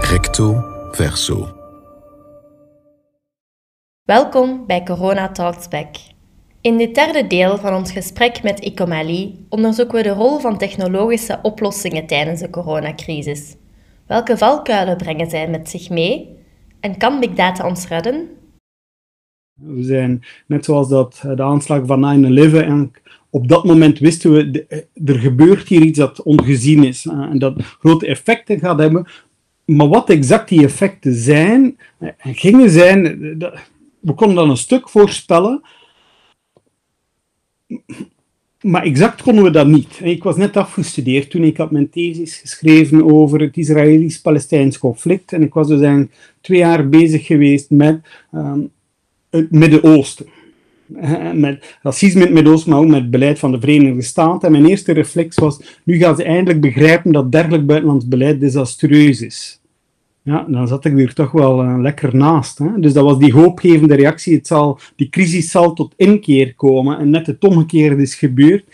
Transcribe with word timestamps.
Recto 0.00 0.64
verso. 0.90 1.48
Welkom 4.02 4.66
bij 4.66 4.82
Corona 4.82 5.28
Talks 5.28 5.68
Back. 5.68 5.96
In 6.60 6.76
dit 6.76 6.94
derde 6.94 7.26
deel 7.26 7.58
van 7.58 7.74
ons 7.74 7.92
gesprek 7.92 8.42
met 8.42 8.60
Icomali 8.60 9.46
onderzoeken 9.48 9.96
we 9.96 10.02
de 10.02 10.08
rol 10.08 10.38
van 10.38 10.58
technologische 10.58 11.38
oplossingen 11.42 12.06
tijdens 12.06 12.40
de 12.40 12.50
coronacrisis. 12.50 13.56
Welke 14.06 14.38
valkuilen 14.38 14.96
brengen 14.96 15.30
zij 15.30 15.48
met 15.48 15.68
zich 15.68 15.90
mee? 15.90 16.38
En 16.80 16.98
kan 16.98 17.20
Big 17.20 17.32
Data 17.32 17.66
ons 17.66 17.88
redden? 17.88 18.41
We 19.54 19.82
zijn, 19.82 20.24
net 20.46 20.64
zoals 20.64 20.88
dat, 20.88 21.22
eh, 21.24 21.36
de 21.36 21.42
aanslag 21.42 21.86
van 21.86 22.00
9-11, 22.00 22.62
en 22.62 22.92
op 23.30 23.48
dat 23.48 23.64
moment 23.64 23.98
wisten 23.98 24.32
we, 24.32 24.66
eh, 24.68 24.78
er 25.08 25.18
gebeurt 25.18 25.68
hier 25.68 25.82
iets 25.82 25.98
dat 25.98 26.22
ongezien 26.22 26.84
is 26.84 27.06
eh, 27.06 27.18
en 27.18 27.38
dat 27.38 27.62
grote 27.62 28.06
effecten 28.06 28.58
gaat 28.58 28.78
hebben. 28.78 29.06
Maar 29.64 29.88
wat 29.88 30.10
exact 30.10 30.48
die 30.48 30.64
effecten 30.64 31.14
zijn, 31.14 31.78
gingen 32.18 32.70
zijn, 32.70 33.02
we 34.00 34.14
konden 34.14 34.36
dan 34.36 34.50
een 34.50 34.56
stuk 34.56 34.88
voorspellen, 34.88 35.62
maar 38.60 38.82
exact 38.82 39.22
konden 39.22 39.44
we 39.44 39.50
dat 39.50 39.66
niet. 39.66 40.00
Ik 40.02 40.22
was 40.22 40.36
net 40.36 40.56
afgestudeerd 40.56 41.30
toen 41.30 41.44
ik 41.44 41.56
had 41.56 41.70
mijn 41.70 41.90
thesis 41.90 42.36
geschreven 42.36 43.12
over 43.12 43.40
het 43.40 43.56
Israëlisch-Palestijns 43.56 44.78
conflict. 44.78 45.32
En 45.32 45.42
ik 45.42 45.54
was 45.54 45.68
dus 45.68 45.80
eigenlijk 45.80 46.36
twee 46.40 46.58
jaar 46.58 46.88
bezig 46.88 47.26
geweest 47.26 47.70
met 47.70 48.00
ehm, 48.32 48.60
het 49.32 49.50
Midden-Oosten. 49.50 50.26
Met 51.34 51.78
racisme 51.82 52.20
in 52.20 52.26
het 52.26 52.34
Midden-Oosten, 52.34 52.70
maar 52.70 52.80
ook 52.80 52.86
met 52.86 53.00
het 53.00 53.10
beleid 53.10 53.38
van 53.38 53.52
de 53.52 53.60
Verenigde 53.60 54.02
Staten. 54.02 54.46
En 54.46 54.52
mijn 54.52 54.66
eerste 54.66 54.92
reflex 54.92 55.36
was, 55.36 55.80
nu 55.84 55.98
gaan 55.98 56.16
ze 56.16 56.24
eindelijk 56.24 56.60
begrijpen 56.60 57.12
dat 57.12 57.32
dergelijk 57.32 57.66
buitenlands 57.66 58.08
beleid 58.08 58.40
desastreus 58.40 59.20
is. 59.20 59.60
Ja, 60.24 60.44
dan 60.48 60.68
zat 60.68 60.84
ik 60.84 60.98
er 60.98 61.14
toch 61.14 61.30
wel 61.30 61.64
uh, 61.64 61.78
lekker 61.80 62.16
naast. 62.16 62.58
Hè? 62.58 62.80
Dus 62.80 62.92
dat 62.92 63.04
was 63.04 63.18
die 63.18 63.32
hoopgevende 63.32 63.94
reactie. 63.94 64.34
Het 64.34 64.46
zal, 64.46 64.78
die 64.96 65.08
crisis 65.08 65.50
zal 65.50 65.72
tot 65.72 65.94
inkeer 65.96 66.54
komen. 66.54 66.98
En 66.98 67.10
net 67.10 67.26
het 67.26 67.44
omgekeerde 67.44 68.02
is 68.02 68.14
gebeurd. 68.14 68.64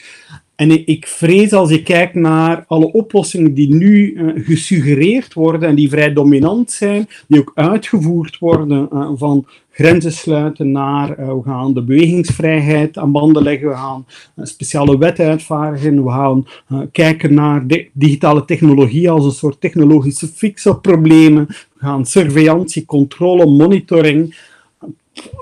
En 0.59 0.87
ik 0.87 1.07
vrees 1.07 1.53
als 1.53 1.71
ik 1.71 1.85
kijk 1.85 2.15
naar 2.15 2.65
alle 2.67 2.93
oplossingen 2.93 3.55
die 3.55 3.75
nu 3.75 4.13
uh, 4.13 4.45
gesuggereerd 4.45 5.35
worden 5.35 5.69
en 5.69 5.75
die 5.75 5.89
vrij 5.89 6.13
dominant 6.13 6.71
zijn, 6.71 7.09
die 7.29 7.41
ook 7.41 7.53
uitgevoerd 7.55 8.39
worden 8.39 8.89
uh, 8.93 9.11
van 9.15 9.47
grenzen 9.71 10.13
sluiten 10.13 10.71
naar, 10.71 11.19
uh, 11.19 11.27
we 11.27 11.43
gaan 11.45 11.75
de 11.75 11.83
bewegingsvrijheid 11.83 12.99
aan 12.99 13.13
banden 13.13 13.43
leggen, 13.43 13.69
we 13.69 13.75
gaan 13.75 14.07
speciale 14.43 14.99
wet 14.99 15.21
uitvaardigen, 15.21 16.05
we 16.05 16.11
gaan 16.11 16.47
kijken 16.93 17.35
naar 17.35 17.67
digitale 17.93 18.45
technologie 18.45 19.11
als 19.11 19.25
een 19.25 19.31
soort 19.31 19.61
technologische 19.61 20.27
fix 20.27 20.67
op 20.67 20.83
problemen, 20.83 21.47
we 21.47 21.79
gaan 21.79 22.07
surveillantie, 22.07 22.85
controle, 22.85 23.47
monitoring, 23.47 24.37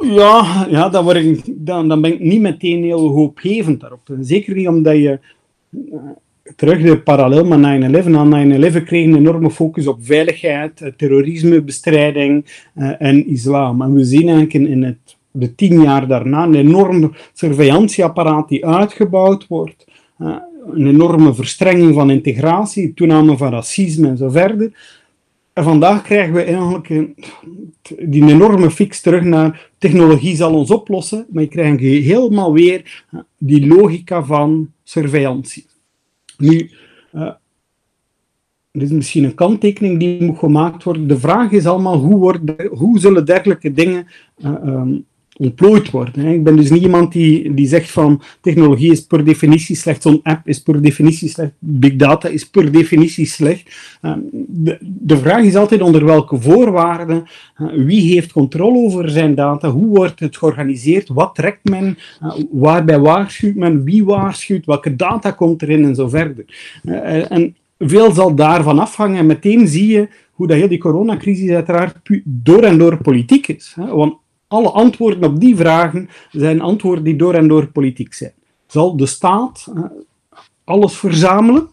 ja, 0.00 0.66
ja 0.70 0.88
dan, 0.88 1.05
word 1.05 1.16
ik, 1.16 1.42
dan, 1.46 1.88
dan 1.88 2.00
ben 2.00 2.12
ik 2.12 2.20
niet 2.20 2.41
meteen 2.41 2.82
heel 2.82 3.08
hoopgevend 3.08 3.80
daarop. 3.80 4.00
Zeker 4.20 4.55
niet 4.55 4.69
omdat 4.69 4.96
je 4.96 5.19
uh, 5.70 6.00
terug 6.56 6.82
de 6.82 7.00
parallel 7.00 7.44
met 7.44 8.04
9-11. 8.04 8.08
Na 8.08 8.44
9-11 8.70 8.84
kreeg 8.84 9.04
een 9.04 9.16
enorme 9.16 9.50
focus 9.50 9.86
op 9.86 9.98
veiligheid, 10.00 10.80
uh, 10.80 10.88
terrorismebestrijding 10.97 12.44
uh, 12.74 12.92
en 12.98 13.27
islam. 13.27 13.82
En 13.82 13.94
we 13.94 14.04
zien 14.04 14.28
eigenlijk 14.28 14.54
in, 14.54 14.66
in 14.66 14.82
het, 14.82 15.16
de 15.30 15.54
tien 15.54 15.82
jaar 15.82 16.06
daarna 16.06 16.42
een 16.42 16.54
enorm 16.54 17.12
surveillantieapparaat 17.32 18.48
die 18.48 18.66
uitgebouwd 18.66 19.47
wordt. 19.47 19.84
een 20.72 20.86
enorme 20.86 21.34
verstrenging 21.34 21.94
van 21.94 22.10
integratie, 22.10 22.94
toename 22.94 23.36
van 23.36 23.50
racisme 23.50 24.08
en 24.08 24.16
zo 24.16 24.28
verder. 24.28 24.70
Vandaag 25.62 26.03
krijgen 26.03 26.34
we 26.34 26.42
eigenlijk 26.42 26.88
een, 26.88 27.16
die 27.98 28.28
enorme 28.28 28.70
fix 28.70 29.00
terug 29.00 29.22
naar 29.22 29.70
technologie 29.78 30.36
zal 30.36 30.54
ons 30.54 30.70
oplossen, 30.70 31.26
maar 31.31 31.42
je 31.42 31.48
krijgt 31.48 31.81
helemaal 31.81 32.53
weer 32.53 33.04
die 33.38 33.66
logica 33.66 34.25
van 34.25 34.72
surveillantie. 34.82 35.66
Nu, 36.38 36.70
uh, 37.12 37.22
er 38.70 38.82
is 38.82 38.91
misschien 38.91 39.25
een 39.25 39.34
kanttekening 39.34 39.98
die 39.98 40.22
moet 40.22 40.38
gemaakt 40.38 40.82
worden. 40.82 41.06
De 41.06 41.19
vraag 41.19 41.50
is 41.50 41.66
allemaal 41.66 41.98
hoe, 41.98 42.19
worden, 42.19 42.66
hoe 42.66 42.98
zullen 42.98 43.26
dergelijke 43.26 43.72
dingen 43.72 44.06
uh, 44.38 44.50
um, 44.66 45.04
ontplooid 45.38 45.91
worden. 45.91 46.26
Ik 46.26 46.44
ben 46.44 46.56
dus 46.56 46.70
niet 46.70 46.82
iemand 46.82 47.12
die, 47.12 47.54
die 47.54 47.69
zegt 47.69 47.91
van 47.91 48.22
technologie 48.41 48.91
is 48.91 49.00
per 49.00 49.24
definitie 49.24 49.76
slecht, 49.76 50.02
zo'n 50.02 50.20
app 50.22 50.48
is 50.48 50.60
per 50.62 50.82
definitie 50.82 51.28
slecht, 51.28 51.52
big 51.58 51.97
data 51.97 52.28
is 52.28 52.48
per 52.48 52.72
definitie 52.72 53.26
slecht. 53.26 53.98
Ehm, 54.02 54.19
de, 54.46 54.78
de 54.80 55.19
vraag 55.19 55.42
is 55.42 55.56
altijd 55.56 55.80
onder 55.80 56.04
welke 56.04 56.41
voorwaarden, 56.41 57.25
eh, 57.56 57.66
wie 57.75 58.12
heeft 58.14 58.32
controle 58.32 58.78
over 58.78 59.10
zijn 59.10 59.34
data, 59.34 59.70
hoe 59.70 59.86
wordt 59.86 60.20
het 60.20 60.36
georganiseerd, 60.36 61.08
wat 61.08 61.34
trekt 61.34 61.69
men, 61.69 61.98
eh, 62.20 62.32
waarbij 62.50 62.98
waarschuwt 62.98 63.54
men, 63.54 63.84
wie 63.84 64.04
waarschuwt, 64.04 64.66
welke 64.66 64.96
data 64.96 65.30
komt 65.30 65.62
erin 65.62 65.84
en 65.84 65.94
zo 65.94 66.08
verder. 66.08 66.44
Eh, 66.84 67.30
en 67.30 67.56
veel 67.78 68.12
zal 68.12 68.34
daarvan 68.34 68.78
afhangen 68.78 69.19
en 69.19 69.26
meteen 69.26 69.69
zie 69.69 69.86
je 69.86 70.08
hoe 70.32 70.46
dat 70.46 70.56
heel 70.56 70.69
die 70.69 70.78
coronacrisis 70.78 71.50
uiteraard 71.50 71.96
door 72.25 72.62
en 72.62 72.78
door 72.78 72.96
politiek 72.96 73.48
is. 73.48 73.76
Want 73.76 74.14
alle 74.48 74.70
antwoorden 74.70 75.24
op 75.30 75.40
die 75.40 75.56
vragen 75.56 76.08
zijn 76.30 76.60
antwoorden 76.60 77.04
die 77.04 77.16
door 77.16 77.34
en 77.34 77.48
door 77.48 77.66
politiek 77.66 78.14
zijn. 78.14 78.32
Zal 78.66 78.96
de 78.96 79.06
staat 79.06 79.66
uh, 79.74 79.84
alles 80.64 80.94
verzamelen 80.94 81.68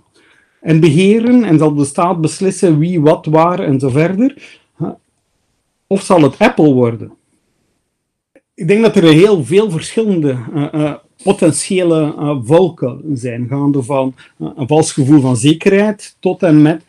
en 0.62 0.80
beheren 0.80 1.44
en 1.44 1.58
zal 1.58 1.74
de 1.74 1.86
staat 1.86 2.22
beslissen 2.22 2.80
wie, 2.80 3.02
wat, 3.02 3.26
waar 3.26 3.60
en 3.60 3.80
zo 3.80 3.90
verder? 3.90 4.60
Uh, 4.82 4.90
of 5.88 6.02
zal 6.02 6.22
het 6.22 6.38
Apple 6.38 6.74
worden? 6.74 7.14
Ik 8.54 8.68
denk 8.68 8.82
dat 8.82 8.96
er 8.96 9.04
heel 9.04 9.44
veel 9.44 9.72
verschillende 9.72 10.38
uh, 10.56 10.94
potentiële 11.24 12.16
volken 12.44 13.02
zijn, 13.14 13.48
gaande 13.48 13.84
van 13.84 14.16
een 14.38 14.68
vals 14.68 14.92
gevoel 14.92 15.22
van 15.22 15.38
zekerheid 15.38 16.16
tot 16.20 16.44
en 16.44 16.62
met 16.62 16.84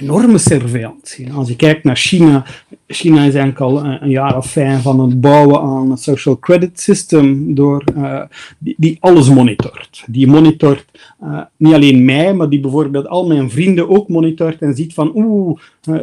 enorme 0.00 0.38
surveillantie. 0.38 1.32
Als 1.32 1.48
je 1.48 1.56
kijkt 1.56 1.84
naar 1.84 1.96
China, 1.96 2.44
China 2.86 3.16
is 3.16 3.34
eigenlijk 3.34 3.60
al 3.60 3.84
een, 3.84 4.10
jaar 4.10 4.36
of 4.36 4.46
vijf 4.46 4.82
van 4.82 5.00
het 5.00 5.20
bouwen 5.20 5.60
aan 5.60 5.90
een 5.90 5.96
social 5.96 6.38
credit 6.38 6.80
system 6.80 7.54
door, 7.54 7.84
uh, 7.96 8.22
die, 8.58 8.96
alles 9.00 9.28
monitort. 9.28 10.04
Die 10.06 10.26
monitort 10.26 10.84
uh, 11.22 11.40
niet 11.56 11.74
alleen 11.74 12.04
mij, 12.04 12.34
maar 12.34 12.48
die 12.48 12.60
bijvoorbeeld 12.60 13.08
al 13.08 13.26
mijn 13.26 13.50
vrienden 13.50 13.88
ook 13.88 14.08
monitort 14.08 14.62
en 14.62 14.74
ziet 14.74 14.94
van 14.94 15.12
oeh, 15.14 15.58
uh, 15.88 15.96
eh, 15.96 16.02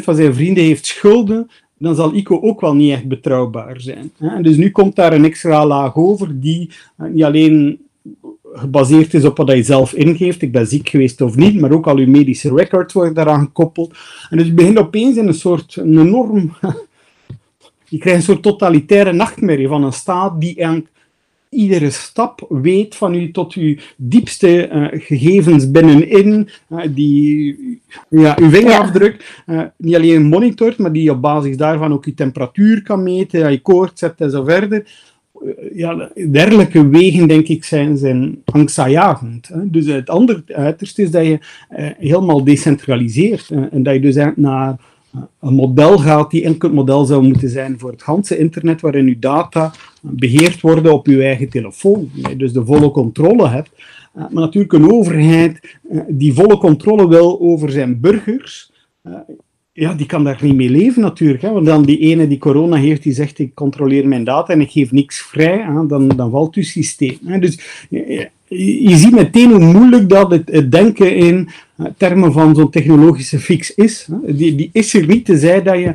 20% 0.00 0.02
van 0.02 0.14
zijn 0.14 0.34
vrienden 0.34 0.64
heeft 0.64 0.86
schulden, 0.86 1.50
dan 1.78 1.94
zal 1.94 2.14
ICO 2.14 2.40
ook 2.40 2.60
wel 2.60 2.74
niet 2.74 2.92
echt 2.92 3.08
betrouwbaar 3.08 3.80
zijn. 3.80 4.10
En 4.18 4.42
dus 4.42 4.56
nu 4.56 4.70
komt 4.70 4.96
daar 4.96 5.12
een 5.12 5.24
extra 5.24 5.66
laag 5.66 5.96
over 5.96 6.40
die 6.40 6.70
niet 6.96 7.24
alleen 7.24 7.78
gebaseerd 8.58 9.14
is 9.14 9.24
op 9.24 9.36
wat 9.36 9.50
je 9.50 9.62
zelf 9.62 9.92
ingeeft. 9.92 10.42
Ik 10.42 10.52
ben 10.52 10.66
ziek 10.66 10.88
geweest 10.88 11.20
of 11.20 11.36
niet, 11.36 11.60
maar 11.60 11.72
ook 11.72 11.86
al 11.86 11.96
uw 11.96 12.10
medische 12.10 12.54
records 12.54 12.94
worden 12.94 13.14
daaraan 13.14 13.40
gekoppeld. 13.40 13.94
En 14.30 14.38
dus 14.38 14.46
je 14.46 14.52
begint 14.52 14.78
opeens 14.78 15.16
in 15.16 15.26
een 15.26 15.34
soort 15.34 15.76
een 15.76 15.98
enorm. 15.98 16.56
je 17.88 17.98
krijgt 17.98 18.18
een 18.18 18.24
soort 18.24 18.42
totalitaire 18.42 19.12
nachtmerrie 19.12 19.68
van 19.68 19.84
een 19.84 19.92
staat 19.92 20.40
die 20.40 20.56
eigenlijk 20.56 20.90
iedere 21.48 21.90
stap 21.90 22.46
weet 22.48 22.96
van 22.96 23.14
u 23.14 23.30
tot 23.30 23.52
uw 23.52 23.76
diepste 23.96 24.68
uh, 24.68 24.86
gegevens 24.90 25.70
binnenin, 25.70 26.48
uh, 26.68 26.82
die 26.90 27.80
ja, 28.08 28.36
uw 28.38 28.50
vingerafdruk 28.50 29.42
uh, 29.46 29.62
niet 29.76 29.94
alleen 29.94 30.26
monitort, 30.26 30.78
maar 30.78 30.92
die 30.92 31.10
op 31.10 31.20
basis 31.20 31.56
daarvan 31.56 31.92
ook 31.92 32.04
uw 32.04 32.14
temperatuur 32.14 32.82
kan 32.82 33.02
meten, 33.02 33.50
je 33.50 33.60
koorts 33.60 34.00
hebt 34.00 34.20
en 34.20 34.30
zo 34.30 34.44
verder. 34.44 34.86
Eh, 35.44 35.76
ja, 35.78 36.10
dergelijke 36.30 36.88
wegen, 36.88 37.28
denk 37.28 37.46
ik, 37.48 37.64
zijn, 37.64 37.96
zijn 37.96 38.42
angstaanjagend. 38.44 39.50
Dus 39.64 39.86
het 39.86 40.10
andere 40.10 40.42
uiterste 40.46 41.02
is 41.02 41.10
dat 41.10 41.24
je 41.24 41.38
eh, 41.68 41.86
helemaal 41.98 42.44
decentraliseert 42.44 43.50
en 43.70 43.82
dat 43.82 43.94
je 43.94 44.00
dus 44.00 44.16
naar 44.36 44.76
eh, 45.12 45.20
een 45.40 45.54
model 45.54 45.98
gaat 45.98 46.30
die 46.30 46.44
enkel 46.44 46.72
model 46.72 47.04
zou 47.04 47.26
moeten 47.26 47.48
zijn 47.48 47.78
voor 47.78 47.90
het 47.90 48.02
ganse 48.02 48.38
internet, 48.38 48.80
waarin 48.80 49.06
je 49.06 49.18
data 49.18 49.72
beheerd 50.00 50.60
worden 50.60 50.92
op 50.92 51.06
je 51.06 51.22
eigen 51.22 51.48
telefoon. 51.48 52.10
Je 52.14 52.36
dus 52.36 52.52
de 52.52 52.64
volle 52.64 52.90
controle 52.90 53.48
hebt. 53.48 53.70
Maar 54.12 54.28
natuurlijk 54.30 54.72
een 54.72 54.92
overheid 54.92 55.78
die 56.08 56.32
volle 56.32 56.58
controle 56.58 57.08
wil 57.08 57.40
over 57.40 57.70
zijn 57.70 58.00
burgers, 58.00 58.72
ja, 59.76 59.92
die 59.94 60.06
kan 60.06 60.24
daar 60.24 60.38
niet 60.42 60.54
mee 60.54 60.70
leven 60.70 61.02
natuurlijk. 61.02 61.42
Hè? 61.42 61.50
Want 61.50 61.66
dan 61.66 61.82
die 61.82 61.98
ene 61.98 62.28
die 62.28 62.38
corona 62.38 62.76
heeft, 62.76 63.02
die 63.02 63.12
zegt 63.12 63.38
ik 63.38 63.54
controleer 63.54 64.08
mijn 64.08 64.24
data 64.24 64.52
en 64.52 64.60
ik 64.60 64.70
geef 64.70 64.92
niks 64.92 65.20
vrij, 65.22 65.58
hè? 65.58 65.86
Dan, 65.86 66.08
dan 66.08 66.30
valt 66.30 66.54
je 66.54 66.62
systeem. 66.62 67.18
Hè? 67.24 67.38
Dus 67.38 67.58
je, 67.88 68.28
je, 68.80 68.96
ziet 68.96 69.12
meteen 69.12 69.50
hoe 69.50 69.72
moeilijk 69.72 70.08
dat 70.08 70.30
het, 70.30 70.50
het 70.50 70.72
denken 70.72 71.16
in 71.16 71.48
uh, 71.76 71.86
termen 71.96 72.32
van 72.32 72.54
zo'n 72.54 72.70
technologische 72.70 73.38
fix 73.38 73.74
is. 73.74 74.08
Hè? 74.10 74.34
Die, 74.34 74.54
die 74.54 74.70
is 74.72 74.94
er 74.94 75.06
niet, 75.06 75.24
tenzij 75.24 75.62
dat 75.62 75.78
je 75.78 75.94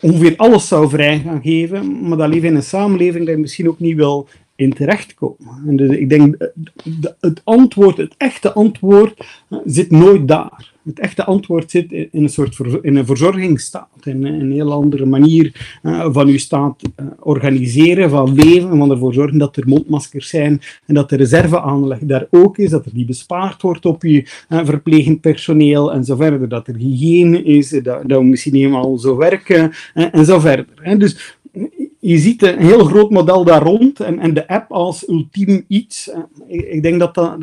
ongeveer 0.00 0.34
alles 0.36 0.68
zou 0.68 0.88
vrij 0.88 1.18
gaan 1.18 1.42
geven, 1.42 2.08
maar 2.08 2.18
dat 2.18 2.28
leven 2.28 2.48
in 2.48 2.54
een 2.54 2.62
samenleving 2.62 3.26
dat 3.26 3.34
je 3.34 3.40
misschien 3.40 3.68
ook 3.68 3.80
niet 3.80 3.96
wil 3.96 4.28
in 4.56 4.72
terechtkomen. 4.72 5.62
En 5.66 5.76
dus 5.76 5.96
ik 5.96 6.08
denk, 6.08 6.50
het 7.20 7.40
antwoord, 7.44 7.96
het 7.96 8.14
echte 8.16 8.52
antwoord, 8.52 9.26
zit 9.64 9.90
nooit 9.90 10.28
daar. 10.28 10.71
Het 10.84 10.98
echte 10.98 11.24
antwoord 11.24 11.70
zit 11.70 11.92
in 11.92 12.08
een 12.12 12.28
soort 12.28 12.58
in 12.82 12.96
een 12.96 13.06
verzorgingsstaat, 13.06 13.88
in 14.02 14.24
een 14.24 14.52
heel 14.52 14.72
andere 14.72 15.06
manier 15.06 15.78
van 16.12 16.26
uw 16.26 16.38
staat 16.38 16.82
organiseren, 17.18 18.10
van 18.10 18.34
leven, 18.34 18.78
van 18.78 18.90
ervoor 18.90 19.14
zorgen 19.14 19.38
dat 19.38 19.56
er 19.56 19.68
mondmaskers 19.68 20.28
zijn 20.28 20.60
en 20.86 20.94
dat 20.94 21.08
de 21.08 21.16
reserveaanleg 21.16 21.98
daar 21.98 22.26
ook 22.30 22.58
is, 22.58 22.70
dat 22.70 22.86
er 22.86 22.94
die 22.94 23.04
bespaard 23.04 23.62
wordt 23.62 23.86
op 23.86 24.02
uw 24.02 24.22
verplegend 24.48 25.20
personeel 25.20 25.92
en 25.92 26.04
zo 26.04 26.16
verder, 26.16 26.48
dat 26.48 26.68
er 26.68 26.76
hygiëne 26.76 27.42
is, 27.42 27.68
dat, 27.68 27.82
dat 27.82 28.18
we 28.18 28.24
misschien 28.24 28.54
helemaal 28.54 28.98
zo 28.98 29.16
werken 29.16 29.72
en 29.94 30.24
zo 30.24 30.38
verder. 30.38 30.98
Dus 30.98 31.36
je 32.00 32.18
ziet 32.18 32.42
een 32.42 32.58
heel 32.58 32.84
groot 32.84 33.10
model 33.10 33.44
daar 33.44 33.62
rond 33.62 34.00
en, 34.00 34.18
en 34.18 34.34
de 34.34 34.48
app 34.48 34.72
als 34.72 35.08
ultiem 35.08 35.64
iets. 35.68 36.10
Ik 36.46 36.82
denk 36.82 36.98
dat 37.00 37.14
dat, 37.14 37.36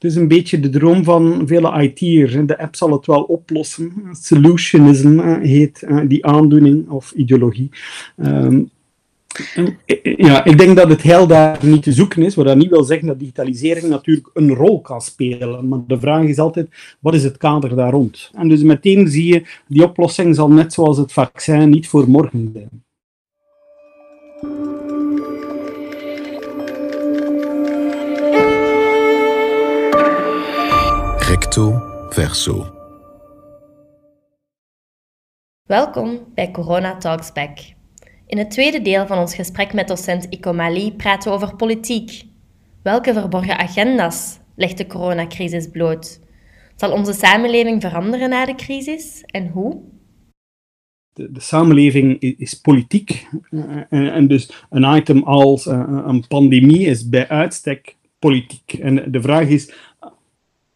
Het 0.00 0.10
is 0.10 0.16
een 0.16 0.28
beetje 0.28 0.60
de 0.60 0.68
droom 0.68 1.04
van 1.04 1.42
vele 1.46 1.82
IT'ers. 1.82 2.46
De 2.46 2.58
app 2.58 2.76
zal 2.76 2.92
het 2.92 3.06
wel 3.06 3.22
oplossen. 3.22 3.92
Solutionism 4.10 5.18
heet 5.42 5.86
die 6.08 6.26
aandoening 6.26 6.88
of 6.88 7.12
ideologie. 7.12 7.70
Ehm, 8.16 8.62
ja, 10.02 10.44
ik 10.44 10.58
denk 10.58 10.76
dat 10.76 10.88
het 10.88 11.02
heil 11.02 11.26
daar 11.26 11.58
niet 11.62 11.82
te 11.82 11.92
zoeken 11.92 12.22
is, 12.22 12.34
wat 12.34 12.46
dat 12.46 12.56
niet 12.56 12.70
wil 12.70 12.84
zeggen 12.84 13.06
dat 13.06 13.18
digitalisering 13.18 13.88
natuurlijk 13.88 14.30
een 14.34 14.54
rol 14.54 14.80
kan 14.80 15.00
spelen. 15.00 15.68
Maar 15.68 15.80
de 15.86 16.00
vraag 16.00 16.24
is 16.24 16.38
altijd, 16.38 16.68
wat 17.00 17.14
is 17.14 17.24
het 17.24 17.36
kader 17.36 17.76
daar 17.76 17.90
rond? 17.90 18.30
En 18.34 18.48
dus 18.48 18.62
meteen 18.62 19.08
zie 19.08 19.26
je, 19.26 19.42
die 19.68 19.84
oplossing 19.84 20.34
zal 20.34 20.50
net 20.50 20.72
zoals 20.72 20.96
het 20.96 21.12
vaccin 21.12 21.70
niet 21.70 21.88
voor 21.88 22.08
morgen 22.08 22.50
zijn. 22.52 22.84
Recto 31.30 31.80
verso. 32.08 32.66
Welkom 35.66 36.18
bij 36.34 36.50
Corona 36.50 36.96
Talks 36.96 37.32
Back. 37.32 37.58
In 38.26 38.38
het 38.38 38.50
tweede 38.50 38.82
deel 38.82 39.06
van 39.06 39.18
ons 39.18 39.34
gesprek 39.34 39.72
met 39.72 39.88
docent 39.88 40.26
Iko 40.30 40.52
Mali 40.52 40.92
praten 40.92 41.30
we 41.30 41.36
over 41.36 41.56
politiek. 41.56 42.22
Welke 42.82 43.12
verborgen 43.12 43.58
agenda's 43.58 44.38
legt 44.56 44.78
de 44.78 44.86
coronacrisis 44.86 45.68
bloot? 45.68 46.20
Zal 46.76 46.92
onze 46.92 47.12
samenleving 47.12 47.80
veranderen 47.80 48.28
na 48.28 48.46
de 48.46 48.54
crisis 48.54 49.22
en 49.26 49.48
hoe? 49.48 49.82
De, 51.12 51.32
de 51.32 51.40
samenleving 51.40 52.20
is, 52.20 52.54
politiek. 52.54 53.28
Eh, 53.50 53.60
en, 53.88 54.12
en, 54.12 54.26
dus 54.26 54.64
een 54.70 54.96
item 54.96 55.22
als 55.22 55.66
uh, 55.66 56.02
een 56.06 56.26
pandemie 56.28 56.86
is 56.86 57.08
bij 57.08 57.28
uitstek 57.28 57.98
politiek. 58.20 58.72
En 58.72 59.12
de 59.12 59.22
vraag 59.22 59.48
is, 59.48 59.72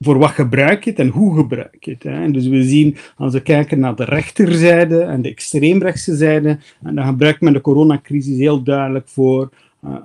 voor 0.04 0.18
wat 0.18 0.30
gebruik 0.30 0.84
je 0.84 0.90
het 0.90 0.98
en 0.98 1.08
hoe 1.08 1.36
gebruik 1.36 1.76
je 1.80 1.90
het. 1.90 2.02
Hè? 2.02 2.30
Dus 2.30 2.46
we 2.46 2.62
zien, 2.62 2.96
als 3.16 3.32
we 3.32 3.42
kijken 3.42 3.78
naar 3.78 3.94
de 3.94 4.04
rechterzijde 4.04 5.00
en 5.00 5.22
de 5.22 5.28
extreemrechtse 5.28 6.16
zijde, 6.16 6.58
en 6.82 6.94
dan 6.94 7.06
gebruikt 7.06 7.40
men 7.40 7.52
de 7.52 7.60
coronacrisis 7.60 8.38
heel 8.38 8.62
duidelijk 8.62 9.08
voor 9.08 9.50
uh, 9.84 9.96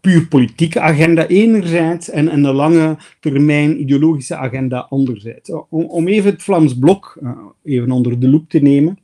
puur 0.00 0.26
politieke 0.26 0.80
agenda 0.80 1.26
enerzijds 1.26 2.10
en, 2.10 2.32
een 2.32 2.40
lange 2.40 2.96
termijn 3.20 3.80
ideologische 3.80 4.36
agenda 4.36 4.86
anderzijds. 4.90 5.50
Om, 5.68 6.08
even 6.08 6.30
het 6.30 6.42
Vlaams 6.42 6.78
Blok 6.78 7.18
uh, 7.22 7.30
even 7.64 7.90
onder 7.90 8.20
de 8.20 8.28
loep 8.28 8.48
te 8.48 8.58
nemen. 8.58 8.98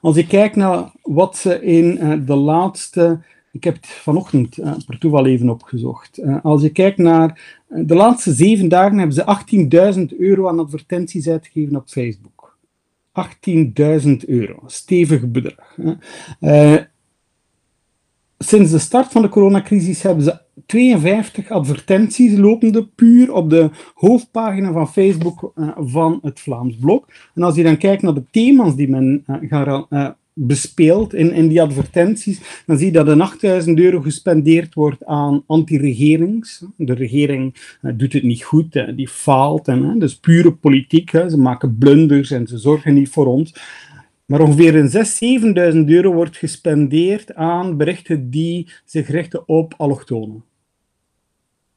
Als 0.00 0.16
je 0.16 0.26
kijkt 0.26 0.56
naar 0.56 0.92
wat 1.02 1.36
ze 1.36 1.62
in 1.62 1.98
uh, 2.00 2.12
de 2.26 2.34
laatste 2.34 3.20
ik 3.56 3.64
heb 3.64 3.74
het 3.74 3.86
vanochtend 3.86 4.58
uh, 4.58 4.72
per 4.86 4.98
toeval 4.98 5.26
even 5.26 5.48
opgezocht. 5.48 6.18
Uh, 6.18 6.36
als 6.42 6.62
je 6.62 6.70
kijkt 6.70 6.98
naar 6.98 7.40
uh, 7.68 7.82
de 7.86 7.94
laatste 7.94 8.32
zeven 8.32 8.68
dagen 8.68 8.98
hebben 8.98 9.16
ze 9.16 10.06
18.000 10.10 10.18
euro 10.18 10.48
aan 10.48 10.58
advertenties 10.58 11.28
uitgegeven 11.28 11.76
op 11.76 11.88
Facebook. 11.88 12.58
18.000 14.00 14.10
euro, 14.26 14.62
stevig 14.66 15.30
bedrag. 15.30 15.76
sinds 18.38 18.70
de 18.70 18.78
start 18.78 19.12
van 19.12 19.22
de 19.22 19.28
coronacrisis 19.28 20.02
hebben 20.02 20.24
ze 20.24 20.40
52 20.66 21.50
advertenties 21.50 22.36
lopende 22.36 22.86
puur 22.86 23.32
op 23.32 23.50
de 23.50 23.70
hoofdpagina 23.94 24.72
van 24.72 24.88
Facebook 24.88 25.52
van 25.76 26.18
het 26.22 26.40
Vlaams 26.40 26.76
Blok. 26.76 27.08
En 27.34 27.42
als 27.42 27.54
je 27.54 27.62
dan 27.62 27.76
kijkt 27.76 28.02
naar 28.02 28.14
de 28.14 28.24
thema's 28.30 28.76
die 28.76 28.88
men 28.88 29.24
gaat 29.26 29.88
bespeeld 30.38 31.14
in, 31.14 31.32
in 31.32 31.48
die 31.48 31.62
advertenties, 31.62 32.40
dan 32.66 32.76
zie 32.78 32.86
je 32.86 32.92
dat 32.92 33.08
er 33.08 33.20
8000 33.20 33.78
euro 33.78 34.00
gespendeerd 34.00 34.74
wordt 34.74 35.04
aan 35.04 35.42
anti-regerings. 35.46 36.64
De 36.76 36.94
regering 36.94 37.76
uh, 37.82 37.92
doet 37.94 38.12
het 38.12 38.22
niet 38.22 38.44
goed, 38.44 38.86
die 38.96 39.08
faalt. 39.08 39.68
En, 39.68 39.98
dus 39.98 40.16
pure 40.16 40.52
politiek, 40.52 41.10
ze 41.10 41.38
maken 41.38 41.76
blunders 41.78 42.30
en 42.30 42.46
ze 42.46 42.58
zorgen 42.58 42.94
niet 42.94 43.08
voor 43.08 43.26
ons. 43.26 43.54
Maar 44.26 44.40
ongeveer 44.40 44.76
een 44.76 44.90
6.000, 45.70 45.74
7.000 45.74 45.84
euro 45.84 46.12
wordt 46.12 46.36
gespendeerd 46.36 47.34
aan 47.34 47.76
berichten 47.76 48.30
die 48.30 48.68
zich 48.84 49.08
richten 49.08 49.48
op 49.48 49.74
allochtonen. 49.76 50.44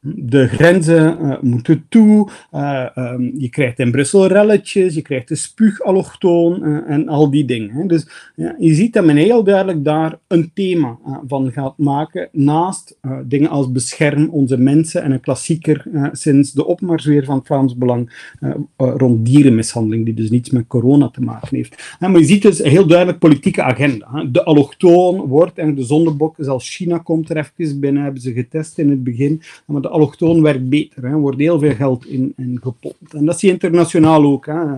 De 0.02 0.48
grenzen 0.48 1.18
uh, 1.22 1.42
moeten 1.42 1.86
toe. 1.90 2.30
Uh, 2.54 2.86
um, 2.96 3.34
je 3.38 3.50
krijgt 3.50 3.80
in 3.80 3.92
Brussel 3.92 4.28
relletjes, 4.28 4.96
je 4.96 5.02
krijgt 5.02 5.28
de 5.28 5.36
spuugallochtoon 5.36 6.64
uh, 6.64 6.90
en 6.90 7.08
al 7.08 7.30
die 7.30 7.46
dingen. 7.46 7.70
Hè. 7.70 7.86
Dus 7.86 8.32
ja, 8.36 8.56
je 8.60 8.74
ziet 8.74 8.94
dat 8.94 9.06
men 9.06 9.16
heel 9.16 9.44
duidelijk 9.44 9.84
daar 9.84 10.20
een 10.28 10.52
thema 10.54 10.98
van 11.28 11.52
gaat 11.52 11.78
maken. 11.78 12.30
Naast 12.32 12.98
dingen 13.26 13.50
als 13.50 13.72
bescherm 13.72 14.30
onze 14.30 14.58
mensen 14.58 15.04
en 15.04 15.12
een 15.12 15.20
klassieker 15.20 15.86
sinds 16.12 16.52
de 16.52 16.66
opmars 16.66 17.06
weer 17.06 17.26
van 17.26 17.46
Vlaams 17.46 17.78
Belang 17.78 18.34
rond 18.78 19.26
dierenmishandeling, 19.26 20.06
die 20.06 20.14
dus 20.14 20.30
niets 20.30 20.50
met 20.50 20.68
corona 20.68 21.10
te 21.10 21.22
maken 21.22 21.56
heeft. 21.56 21.96
maar 22.00 22.18
je 22.18 22.26
ziet 22.26 22.42
dus 22.42 22.64
een 22.64 22.70
heel 22.70 22.88
duidelijk 22.88 23.20
politieke 23.20 23.64
agenda. 23.64 24.08
Hè. 24.12 24.32
De 24.32 24.44
allochtoon 24.44 25.18
wordt 25.18 25.58
en 25.58 25.76
de 25.76 25.84
zondebok, 25.84 26.36
zelfs 26.38 26.76
China 26.76 26.98
komt 26.98 27.30
er 27.30 27.38
even 27.38 27.80
binnen, 27.80 28.04
hebben 28.04 28.22
ze 28.22 28.34
getest 28.34 28.78
in 28.78 28.90
het 28.90 29.04
begin. 29.04 29.42
Maar 29.66 29.82
de 29.82 29.89
allochtoon 29.90 30.42
werkt 30.42 30.70
beter. 30.70 31.04
Er 31.04 31.20
wordt 31.20 31.40
heel 31.40 31.60
veel 31.60 31.76
geld 31.76 32.06
in, 32.06 32.34
in 32.38 32.60
gepompt. 32.62 33.14
En 33.14 33.26
dat 33.26 33.40
zie 33.40 33.48
je 33.48 33.54
internationaal 33.54 34.24
ook. 34.24 34.46
Hè. 34.46 34.78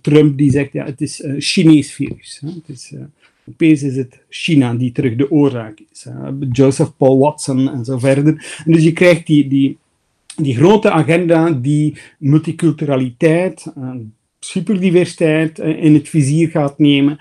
Trump 0.00 0.38
die 0.38 0.50
zegt, 0.50 0.72
ja, 0.72 0.84
het 0.84 1.00
is 1.00 1.22
een 1.22 1.40
Chinees 1.40 1.92
virus. 1.92 2.38
Hè. 2.40 2.48
Het 2.48 2.68
is, 2.68 2.92
uh, 2.94 3.00
opeens 3.48 3.82
is 3.82 3.96
het 3.96 4.18
China 4.28 4.74
die 4.74 4.92
terug 4.92 5.16
de 5.16 5.30
oorzaak 5.30 5.82
is. 5.92 6.06
Joseph 6.52 6.96
Paul 6.96 7.18
Watson 7.18 7.70
en 7.70 7.84
zo 7.84 7.98
verder. 7.98 8.62
Dus 8.64 8.82
je 8.82 8.92
krijgt 8.92 9.26
die, 9.26 9.48
die, 9.48 9.76
die 10.36 10.56
grote 10.56 10.90
agenda 10.90 11.50
die 11.50 11.98
multiculturaliteit, 12.18 13.72
uh, 13.78 13.90
superdiversiteit 14.38 15.58
in 15.58 15.94
het 15.94 16.08
vizier 16.08 16.48
gaat 16.48 16.78
nemen 16.78 17.18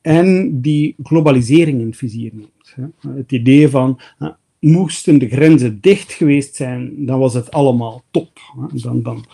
en 0.00 0.60
die 0.60 0.94
globalisering 1.02 1.80
in 1.80 1.86
het 1.86 1.96
vizier 1.96 2.30
neemt. 2.34 2.92
Het 3.16 3.32
idee 3.32 3.68
van 3.68 4.00
moesten 4.64 5.18
de 5.18 5.28
grenzen 5.28 5.78
dicht 5.80 6.12
geweest 6.12 6.56
zijn, 6.56 7.06
dan 7.06 7.18
was 7.18 7.34
het 7.34 7.50
allemaal 7.50 8.02
top. 8.10 8.38
Dan, 8.72 9.02
dan 9.02 9.24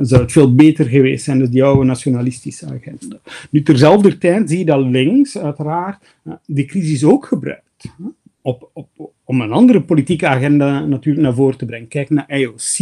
zou 0.00 0.22
het 0.22 0.32
veel 0.32 0.54
beter 0.54 0.86
geweest 0.86 1.24
zijn, 1.24 1.38
dus 1.38 1.48
die 1.48 1.64
oude 1.64 1.84
nationalistische 1.84 2.66
agenda. 2.66 3.18
Nu, 3.50 3.62
terzelfde 3.62 4.18
tijd 4.18 4.48
zie 4.48 4.58
je 4.58 4.64
dat 4.64 4.80
links, 4.80 5.38
uiteraard, 5.38 6.16
die 6.46 6.64
crisis 6.64 7.04
ook 7.04 7.26
gebruikt. 7.26 7.94
Op, 8.42 8.70
op, 8.72 9.12
om 9.24 9.40
een 9.40 9.52
andere 9.52 9.82
politieke 9.82 10.26
agenda 10.26 10.84
natuurlijk 10.84 11.24
naar 11.24 11.34
voren 11.34 11.58
te 11.58 11.64
brengen. 11.64 11.88
Kijk 11.88 12.10
naar 12.10 12.38
IOC, 12.38 12.78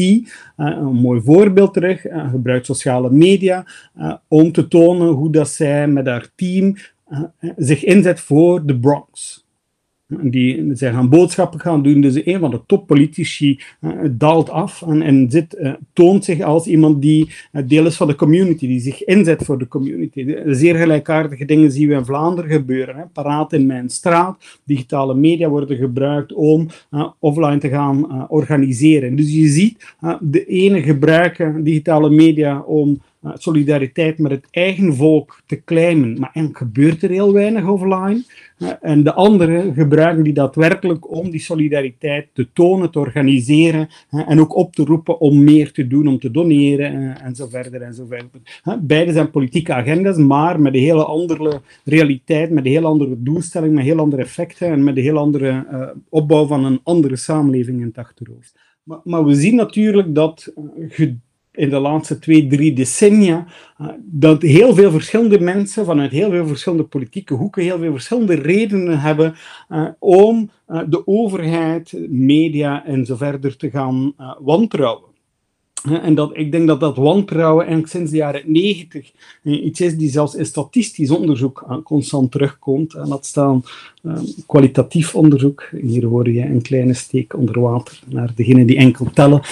een 0.56 0.94
mooi 0.94 1.20
voorbeeld 1.20 1.72
terug. 1.72 2.04
gebruikt 2.30 2.66
sociale 2.66 3.10
media 3.10 3.66
om 4.28 4.52
te 4.52 4.68
tonen 4.68 5.08
hoe 5.08 5.30
dat 5.32 5.48
zij 5.48 5.88
met 5.88 6.06
haar 6.06 6.28
team 6.34 6.76
zich 7.56 7.84
inzet 7.84 8.20
voor 8.20 8.66
de 8.66 8.78
Bronx. 8.78 9.45
Die, 10.08 10.70
zij 10.72 10.92
gaan 10.92 11.08
boodschappen 11.08 11.60
gaan 11.60 11.82
doen. 11.82 12.00
Dus 12.00 12.26
een 12.26 12.40
van 12.40 12.50
de 12.50 12.60
toppolitici 12.66 13.60
uh, 13.80 13.90
daalt 14.10 14.50
af 14.50 14.82
en, 14.82 15.02
en 15.02 15.30
zit, 15.30 15.56
uh, 15.60 15.72
toont 15.92 16.24
zich 16.24 16.40
als 16.40 16.66
iemand 16.66 17.02
die 17.02 17.30
uh, 17.52 17.62
deel 17.66 17.86
is 17.86 17.96
van 17.96 18.06
de 18.06 18.14
community, 18.14 18.66
die 18.66 18.80
zich 18.80 19.04
inzet 19.04 19.44
voor 19.44 19.58
de 19.58 19.68
community. 19.68 20.34
Zeer 20.46 20.74
gelijkaardige 20.74 21.44
dingen 21.44 21.72
zien 21.72 21.88
we 21.88 21.94
in 21.94 22.04
Vlaanderen 22.04 22.50
gebeuren. 22.50 22.96
Hè. 22.96 23.02
Paraat 23.12 23.52
in 23.52 23.66
mijn 23.66 23.88
straat, 23.88 24.60
digitale 24.64 25.14
media 25.14 25.48
worden 25.48 25.76
gebruikt 25.76 26.32
om 26.32 26.68
offline 27.18 27.58
te 27.58 27.68
gaan 27.68 28.28
organiseren. 28.30 29.16
Dus 29.16 29.34
je 29.34 29.48
ziet, 29.48 29.94
de 30.20 30.44
ene 30.44 30.82
gebruiken 30.82 31.64
digitale 31.64 32.10
media 32.10 32.60
om 32.60 33.00
solidariteit 33.34 34.18
met 34.18 34.30
het 34.30 34.46
eigen 34.50 34.94
volk 34.94 35.40
te 35.46 35.64
claimen, 35.64 36.18
maar 36.18 36.30
en 36.32 36.56
gebeurt 36.56 37.02
er 37.02 37.10
heel 37.10 37.32
weinig 37.32 37.68
offline. 37.68 38.22
en 38.80 39.02
de 39.02 39.14
anderen 39.14 39.74
gebruiken 39.74 40.24
die 40.24 40.32
daadwerkelijk 40.32 41.10
om 41.10 41.30
die 41.30 41.40
solidariteit 41.40 42.28
te 42.32 42.48
tonen, 42.52 42.90
te 42.90 42.98
organiseren 42.98 43.88
en 44.10 44.40
ook 44.40 44.56
op 44.56 44.74
te 44.74 44.84
roepen 44.84 45.20
om 45.20 45.44
meer 45.44 45.72
te 45.72 45.86
doen, 45.86 46.08
om 46.08 46.18
te 46.18 46.30
doneren 46.30 47.20
en 47.20 47.34
zo 47.34 47.46
verder 47.46 47.82
en 47.82 47.94
beide 48.80 49.12
zijn 49.12 49.30
politieke 49.30 49.72
agenda's, 49.72 50.16
maar 50.16 50.60
met 50.60 50.74
een 50.74 50.80
hele 50.80 51.04
andere 51.04 51.60
realiteit, 51.84 52.50
met 52.50 52.64
een 52.64 52.70
heel 52.70 52.84
andere 52.84 53.22
doelstelling, 53.22 53.74
met 53.74 53.84
heel 53.84 53.98
andere 53.98 54.22
effecten 54.22 54.68
en 54.68 54.84
met 54.84 54.96
een 54.96 55.02
heel 55.02 55.18
andere 55.18 55.66
uh, 55.72 55.88
opbouw 56.08 56.46
van 56.46 56.64
een 56.64 56.80
andere 56.82 57.16
samenleving 57.16 57.80
in 57.80 57.86
het 57.86 57.98
achterhoofd. 57.98 58.54
Maar, 58.82 59.00
maar 59.04 59.24
we 59.24 59.34
zien 59.34 59.54
natuurlijk 59.54 60.14
dat 60.14 60.52
in 61.56 61.70
de 61.70 61.78
laatste 61.78 62.18
twee, 62.18 62.46
drie 62.46 62.72
decennia, 62.72 63.46
uh, 63.80 63.88
dat 64.04 64.42
heel 64.42 64.74
veel 64.74 64.90
verschillende 64.90 65.40
mensen 65.40 65.84
vanuit 65.84 66.10
heel 66.10 66.30
veel 66.30 66.46
verschillende 66.46 66.84
politieke 66.84 67.34
hoeken 67.34 67.62
heel 67.62 67.78
veel 67.78 67.92
verschillende 67.92 68.34
redenen 68.34 69.00
hebben 69.00 69.34
uh, 69.68 69.88
om 69.98 70.50
uh, 70.68 70.80
de 70.88 71.06
overheid, 71.06 71.94
media 72.08 72.86
en 72.86 73.06
zo 73.06 73.16
verder 73.16 73.56
te 73.56 73.70
gaan 73.70 74.14
wantrouwen. 74.40 75.04
En 76.02 76.14
dat, 76.14 76.30
ik 76.36 76.52
denk 76.52 76.66
dat 76.66 76.80
dat 76.80 76.96
wantrouwen 76.96 77.64
eigenlijk 77.64 77.92
sinds 77.92 78.10
de 78.10 78.16
jaren 78.16 78.42
negentig 78.46 79.12
iets 79.42 79.80
is 79.80 79.96
die 79.96 80.10
zelfs 80.10 80.34
in 80.34 80.46
statistisch 80.46 81.10
onderzoek 81.10 81.80
constant 81.84 82.30
terugkomt. 82.30 82.94
En 82.94 83.08
dat 83.08 83.26
staan 83.26 83.62
kwalitatief 84.46 85.14
onderzoek. 85.14 85.68
Hier 85.82 86.06
hoor 86.06 86.30
je 86.30 86.44
een 86.44 86.62
kleine 86.62 86.94
steek 86.94 87.36
onder 87.36 87.60
water 87.60 88.00
naar 88.06 88.30
degene 88.34 88.64
die 88.64 88.76
enkel 88.76 89.10
tellen. 89.14 89.42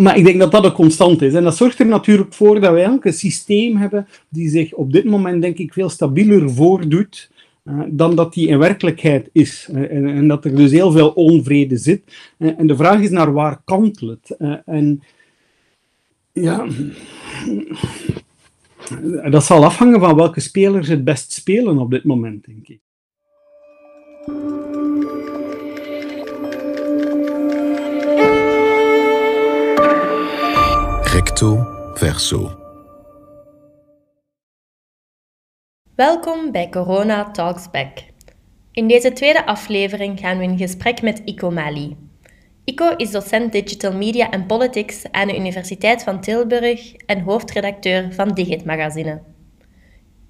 Maar 0.00 0.16
ik 0.16 0.24
denk 0.24 0.38
dat 0.38 0.50
dat 0.50 0.64
een 0.64 0.72
constant 0.72 1.22
is. 1.22 1.34
En 1.34 1.44
dat 1.44 1.56
zorgt 1.56 1.78
er 1.78 1.86
natuurlijk 1.86 2.34
voor 2.34 2.54
dat 2.54 2.70
we 2.70 2.76
eigenlijk 2.76 3.04
een 3.04 3.12
systeem 3.12 3.76
hebben 3.76 4.06
die 4.28 4.48
zich 4.48 4.72
op 4.72 4.92
dit 4.92 5.04
moment, 5.04 5.42
denk 5.42 5.58
ik, 5.58 5.72
veel 5.72 5.88
stabieler 5.88 6.50
voordoet 6.50 7.30
uh, 7.64 7.80
dan 7.88 8.14
dat 8.14 8.32
die 8.32 8.48
in 8.48 8.58
werkelijkheid 8.58 9.28
is. 9.32 9.68
Uh, 9.72 9.92
en, 9.92 10.06
en, 10.06 10.28
dat 10.28 10.44
er 10.44 10.56
dus 10.56 10.70
heel 10.70 10.92
veel 10.92 11.08
onvrede 11.08 11.76
zit. 11.76 12.02
Uh, 12.38 12.58
en 12.58 12.66
de 12.66 12.76
vraag 12.76 13.00
is 13.00 13.10
naar 13.10 13.32
waar 13.32 13.60
kantelt 13.64 14.28
het? 14.28 14.36
en 14.64 15.02
ja, 16.32 16.66
dat 19.30 19.44
zal 19.44 19.64
afhangen 19.64 20.00
van 20.00 20.16
welke 20.16 20.40
spelers 20.40 20.88
het 20.88 21.04
best 21.04 21.32
spelen 21.32 21.78
op 21.78 21.90
dit 21.90 22.04
moment, 22.04 22.44
denk 22.44 22.68
ik. 22.68 22.80
Recto 31.12 31.66
verso. 31.94 32.56
Welkom 35.94 36.52
bij 36.52 36.68
Corona 36.68 37.30
Talks 37.30 37.70
Back. 37.70 37.98
In 38.72 38.88
deze 38.88 39.12
tweede 39.12 39.46
aflevering 39.46 40.20
gaan 40.20 40.38
we 40.38 40.44
in 40.44 40.58
gesprek 40.58 41.02
met 41.02 41.22
Ico 41.24 41.50
Mali. 41.50 41.96
Ico 42.64 42.96
is 42.96 43.10
docent 43.10 43.52
Digital 43.52 43.92
Media 43.92 44.30
en 44.30 44.46
Politics 44.46 45.04
aan 45.10 45.26
de 45.26 45.38
Universiteit 45.38 46.02
van 46.02 46.20
Tilburg 46.20 46.94
en 46.94 47.20
hoofdredacteur 47.20 48.12
van 48.12 48.34
Digit 48.34 48.64
Magazine. 48.64 49.22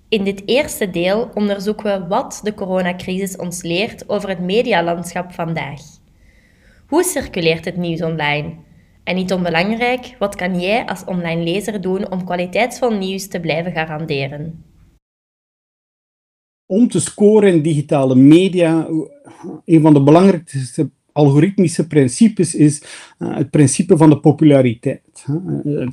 In 0.08 0.24
dit 0.24 0.42
eerste 0.46 0.90
deel 0.90 1.30
onderzoeken 1.34 2.00
we 2.00 2.06
wat 2.06 2.40
de 2.42 2.54
coronacrisis 2.54 3.36
ons 3.36 3.62
leert 3.62 4.08
over 4.08 4.28
het 4.28 4.40
medialandschap 4.40 5.32
vandaag. 5.32 5.80
Hoe 6.86 7.04
circuleert 7.04 7.64
het 7.64 7.76
nieuws 7.76 8.02
online? 8.02 8.68
En 9.04 9.14
niet 9.14 9.32
onbelangrijk, 9.32 10.16
wat 10.18 10.34
kan 10.34 10.60
jij 10.60 10.86
als 10.86 11.04
online 11.04 11.42
lezer 11.42 11.80
doen 11.80 12.10
om 12.10 12.24
kwaliteitsvol 12.24 12.90
nieuws 12.90 13.28
te 13.28 13.40
blijven 13.40 13.72
garanderen? 13.72 14.64
Om 16.66 16.88
te 16.88 17.00
scoren 17.00 17.52
in 17.52 17.62
digitale 17.62 18.14
media, 18.14 18.88
een 19.64 19.80
van 19.80 19.94
de 19.94 20.02
belangrijkste 20.02 20.90
algoritmische 21.12 21.86
principes 21.86 22.54
is 22.54 22.82
uh, 23.18 23.36
het 23.36 23.50
principe 23.50 23.96
van 23.96 24.10
de 24.10 24.20
populariteit. 24.20 25.26
Uh, 25.64 25.88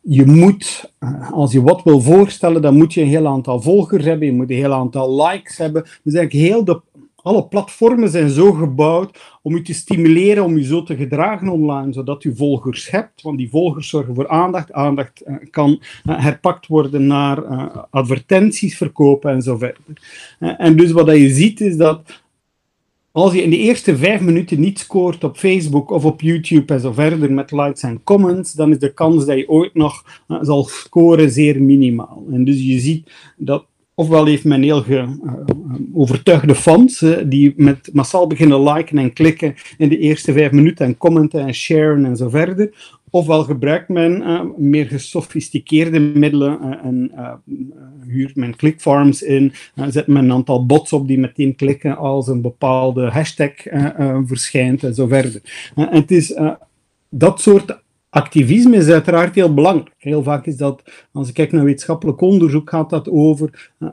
je 0.00 0.26
moet, 0.26 0.92
uh, 1.00 1.32
als 1.32 1.52
je 1.52 1.62
wat 1.62 1.82
wil 1.82 2.00
voorstellen, 2.00 2.62
dan 2.62 2.76
moet 2.76 2.94
je 2.94 3.00
een 3.00 3.08
heel 3.08 3.26
aantal 3.26 3.60
volgers 3.60 4.04
hebben, 4.04 4.26
je 4.26 4.32
moet 4.32 4.50
een 4.50 4.56
heel 4.56 4.72
aantal 4.72 5.22
likes 5.26 5.58
hebben. 5.58 5.82
Dus 5.82 6.14
eigenlijk 6.14 6.32
heel 6.32 6.64
de 6.64 6.80
alle 7.22 7.46
platformen 7.46 8.08
zijn 8.08 8.30
zo 8.30 8.52
gebouwd 8.52 9.38
om 9.42 9.54
u 9.54 9.62
te 9.62 9.74
stimuleren 9.74 10.44
om 10.44 10.56
u 10.56 10.64
zo 10.64 10.82
te 10.82 10.96
gedragen 10.96 11.48
online, 11.48 11.92
zodat 11.92 12.24
u 12.24 12.36
volgers 12.36 12.90
hebt, 12.90 13.22
want 13.22 13.38
die 13.38 13.50
volgers 13.50 13.88
zorgen 13.88 14.14
voor 14.14 14.28
aandacht. 14.28 14.72
Aandacht 14.72 15.22
uh, 15.26 15.34
kan 15.50 15.70
uh, 15.70 16.22
herpakt 16.22 16.66
worden 16.66 17.06
naar 17.06 17.44
uh, 17.44 17.76
advertenties 17.90 18.76
verkopen 18.76 19.30
en 19.30 19.42
zo 19.42 19.56
verder. 19.56 19.82
en 20.38 20.76
dus 20.76 20.90
wat 20.90 21.06
je 21.06 21.30
ziet 21.30 21.60
is 21.60 21.76
dat 21.76 22.22
als 23.12 23.32
je 23.32 23.42
in 23.42 23.50
de 23.50 23.56
eerste 23.56 23.96
vijf 23.96 24.20
minuten 24.20 24.60
niet 24.60 24.78
scoort 24.78 25.24
op 25.24 25.36
Facebook 25.36 25.90
of 25.90 26.04
op 26.04 26.20
YouTube 26.20 26.74
en 26.74 26.80
zo 26.80 26.92
verder 26.92 27.32
met 27.32 27.52
likes 27.52 27.82
en 27.82 28.02
comments, 28.02 28.52
dan 28.52 28.70
is 28.70 28.78
de 28.78 28.94
kans 28.94 29.26
dat 29.26 29.36
je 29.36 29.48
ooit 29.48 29.74
nog 29.74 30.20
zal 30.40 30.64
scoren 30.64 31.30
zeer 31.30 31.62
minimaal. 31.62 32.24
En 32.30 32.44
dus 32.44 32.60
je 32.60 32.78
ziet 32.78 33.10
dat 33.36 33.66
Ofwel 33.98 34.26
heeft 34.26 34.44
men 34.44 34.62
heel 34.62 34.82
ge, 34.82 35.18
uh, 35.24 35.32
overtuigde 35.92 36.54
fans 36.54 37.04
die 37.26 37.52
met 37.56 37.90
massaal 37.92 38.26
beginnen 38.26 38.62
liken 38.62 38.98
en 38.98 39.12
klikken 39.12 39.54
in 39.78 39.88
de 39.88 39.98
eerste 39.98 40.32
vijf 40.32 40.52
minuten 40.52 40.86
en 40.86 40.96
commenten 40.96 41.40
en 41.40 41.54
sharen 41.54 42.04
en 42.04 42.16
zo 42.16 42.28
verder. 42.28 42.96
Ofwel 43.10 43.44
gebruikt 43.44 43.88
men 43.88 44.20
uh, 44.20 44.40
meer 44.56 44.86
gesofisticeerde 44.86 46.00
middelen 46.00 46.80
en 46.82 47.12
huurt 48.06 48.36
men 48.36 48.56
clickfarms 48.56 49.22
in, 49.22 49.52
zet 49.88 50.06
men 50.06 50.24
een 50.24 50.32
aantal 50.32 50.66
bots 50.66 50.92
op 50.92 51.08
die 51.08 51.18
meteen 51.18 51.56
klikken 51.56 51.96
als 51.96 52.28
een 52.28 52.42
bepaalde 52.42 53.06
hashtag 53.10 53.52
verschijnt 54.26 54.84
en 54.84 54.94
zo 54.94 55.06
verder. 55.06 55.70
en 55.74 55.88
het 55.90 56.10
is 56.10 56.38
dat 57.08 57.40
soort 57.40 57.82
activisme 58.18 58.76
is 58.76 58.88
uiteraard 58.88 59.34
heel 59.34 59.54
belangrijk. 59.54 59.94
Heel 59.98 60.22
vaak 60.22 60.46
is 60.46 60.56
dat, 60.56 60.82
als 61.12 61.28
ik 61.28 61.34
kijk 61.34 61.52
naar 61.52 61.64
wetenschappelijk 61.64 62.20
onderzoek, 62.20 62.70
gaat 62.70 62.90
dat 62.90 63.10
over 63.10 63.72
uh, 63.78 63.88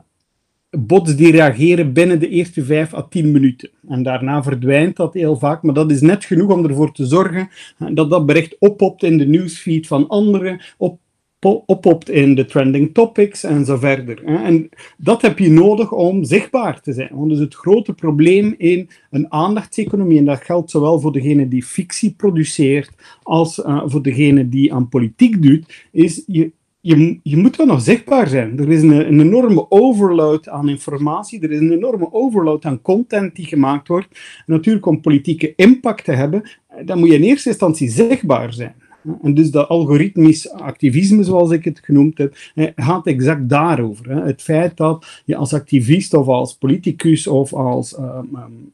bots 0.70 1.16
die 1.16 1.30
reageren 1.30 1.92
binnen 1.92 2.20
de 2.20 2.28
eerste 2.28 2.64
vijf 2.64 2.94
à 2.94 3.02
tien 3.02 3.32
minuten. 3.32 3.70
En 3.88 4.02
daarna 4.02 4.42
verdwijnt 4.42 4.96
dat 4.96 5.14
heel 5.14 5.36
vaak, 5.36 5.62
maar 5.62 5.74
dat 5.74 5.90
is 5.90 6.00
net 6.00 6.24
genoeg 6.24 6.52
om 6.52 6.66
ervoor 6.66 6.92
te 6.92 7.06
zorgen 7.06 7.48
uh, 7.78 7.88
dat 7.94 8.10
dat 8.10 8.26
bericht 8.26 8.56
oppopt 8.58 9.02
in 9.02 9.18
de 9.18 9.26
newsfeed 9.26 9.86
van 9.86 10.08
anderen, 10.08 10.60
op 10.78 10.98
oppopt 11.40 12.10
in 12.10 12.34
de 12.34 12.44
trending 12.44 12.94
topics 12.94 13.44
en 13.44 13.64
zo 13.64 13.76
verder. 13.76 14.24
En 14.24 14.68
dat 14.96 15.22
heb 15.22 15.38
je 15.38 15.50
nodig 15.50 15.92
om 15.92 16.24
zichtbaar 16.24 16.80
te 16.80 16.92
zijn. 16.92 17.10
Want 17.12 17.30
dus 17.30 17.38
het 17.38 17.54
grote 17.54 17.92
probleem 17.92 18.54
in 18.58 18.88
een 19.10 19.32
aandachtseconomie, 19.32 20.18
en 20.18 20.24
dat 20.24 20.44
geldt 20.44 20.70
zowel 20.70 21.00
voor 21.00 21.12
degene 21.12 21.48
die 21.48 21.64
fictie 21.64 22.14
produceert 22.16 22.90
als 23.22 23.58
uh, 23.58 23.82
voor 23.86 24.02
degene 24.02 24.48
die 24.48 24.74
aan 24.74 24.88
politiek 24.88 25.42
doet, 25.42 25.86
is 25.92 26.22
je, 26.26 26.52
je, 26.80 27.20
je 27.22 27.36
moet 27.36 27.56
wel 27.56 27.66
nog 27.66 27.80
zichtbaar 27.80 28.28
zijn. 28.28 28.58
Er 28.58 28.70
is 28.70 28.82
een, 28.82 28.90
een, 28.90 29.20
enorme 29.20 29.70
overload 29.70 30.48
aan 30.48 30.68
informatie, 30.68 31.40
er 31.40 31.50
is 31.50 31.60
een 31.60 31.72
enorme 31.72 32.12
overload 32.12 32.64
aan 32.64 32.82
content 32.82 33.36
die 33.36 33.46
gemaakt 33.46 33.88
wordt. 33.88 34.08
En 34.10 34.44
natuurlijk, 34.46 34.86
om 34.86 35.00
politieke 35.00 35.52
impact 35.56 36.04
te 36.04 36.12
hebben, 36.12 36.50
dan 36.84 36.98
moet 36.98 37.08
je 37.08 37.14
in 37.14 37.22
eerste 37.22 37.48
instantie 37.48 37.90
zichtbaar 37.90 38.52
zijn. 38.52 38.74
En 39.22 39.34
dus 39.34 39.50
dat 39.50 39.68
algoritmisch 39.68 40.50
activisme, 40.50 41.22
zoals 41.22 41.50
ik 41.50 41.64
het 41.64 41.80
genoemd 41.82 42.18
heb, 42.18 42.36
gaat 42.76 43.06
exact 43.06 43.48
daarover. 43.48 44.24
Het 44.24 44.42
feit 44.42 44.76
dat 44.76 45.22
je 45.24 45.36
als 45.36 45.52
activist 45.52 46.14
of 46.14 46.26
als 46.26 46.54
politicus 46.54 47.26
of 47.26 47.52
als 47.52 47.98
um, 47.98 48.72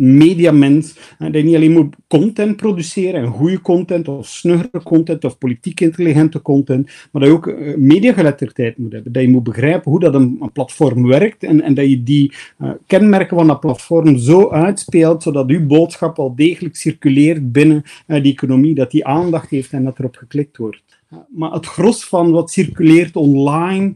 mediamens, 0.00 0.94
dat 1.18 1.34
je 1.34 1.42
niet 1.42 1.54
alleen 1.54 1.72
moet 1.72 1.96
content 2.06 2.56
produceren, 2.56 3.20
en 3.20 3.26
goede 3.26 3.60
content, 3.60 4.08
of 4.08 4.26
snuggere 4.26 4.82
content, 4.82 5.24
of 5.24 5.38
politiek 5.38 5.80
intelligente 5.80 6.42
content, 6.42 6.90
maar 7.12 7.22
dat 7.22 7.30
je 7.30 7.36
ook 7.36 7.46
uh, 7.46 7.76
mediageletterdheid 7.76 8.78
moet 8.78 8.92
hebben. 8.92 9.12
Dat 9.12 9.22
je 9.22 9.28
moet 9.28 9.42
begrijpen 9.42 9.90
hoe 9.90 10.00
dat 10.00 10.14
een, 10.14 10.50
platform 10.52 11.06
werkt, 11.06 11.42
en, 11.42 11.62
en, 11.62 11.74
dat 11.74 11.88
je 11.88 12.02
die 12.02 12.32
uh, 12.58 12.70
kenmerken 12.86 13.36
van 13.36 13.46
dat 13.46 13.60
platform 13.60 14.18
zo 14.18 14.50
uitspeelt, 14.50 15.22
zodat 15.22 15.48
uw 15.48 15.66
boodschap 15.66 16.18
al 16.18 16.34
degelijk 16.34 16.76
circuleert 16.76 17.52
binnen 17.52 17.82
uh, 18.06 18.22
die 18.22 18.32
economie, 18.32 18.74
dat 18.74 18.90
die 18.90 19.06
aandacht 19.06 19.50
heeft 19.50 19.72
en 19.72 19.84
dat 19.84 19.98
erop 19.98 20.16
geklikt 20.16 20.56
wordt. 20.56 20.82
maar 21.28 21.52
het 21.52 21.66
gros 21.66 22.04
van 22.04 22.30
wat 22.30 22.50
circuleert 22.50 23.16
online 23.16 23.94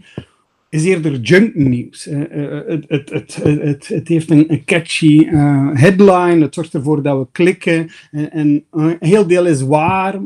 is 0.75 0.85
eerder 0.85 1.21
junk 1.21 1.55
nieuws. 1.55 2.05
het, 2.05 2.85
het, 2.89 3.11
het, 3.11 3.35
het, 3.43 3.89
het 3.89 4.09
heeft 4.09 4.31
een, 4.31 4.63
catchy 4.65 5.27
headline, 5.75 6.43
het 6.43 6.55
zorgt 6.55 6.75
ervoor 6.75 7.03
dat 7.03 7.19
we 7.19 7.27
klikken. 7.33 7.89
En, 8.11 8.31
en, 8.31 8.65
een 8.71 8.97
heel 9.01 9.27
deel 9.27 9.47
is 9.47 9.63
waar, 9.63 10.21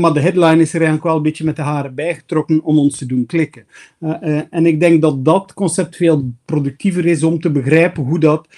maar 0.00 0.12
de 0.12 0.20
headline 0.20 0.60
is 0.60 0.68
er 0.68 0.74
eigenlijk 0.74 1.04
wel 1.04 1.16
een 1.16 1.22
beetje 1.22 1.44
met 1.44 1.56
de 1.56 1.62
haren 1.62 1.94
bijgetrokken 1.94 2.62
om 2.62 2.78
ons 2.78 2.98
te 2.98 3.06
doen 3.06 3.26
klikken. 3.26 3.66
en 4.50 4.66
ik 4.66 4.80
denk 4.80 5.02
dat 5.02 5.24
dat 5.24 5.54
concept 5.54 5.96
veel 5.96 6.32
productiever 6.44 7.06
is 7.06 7.22
om 7.22 7.40
te 7.40 7.50
begrijpen 7.50 8.02
hoe 8.02 8.18
dat 8.18 8.48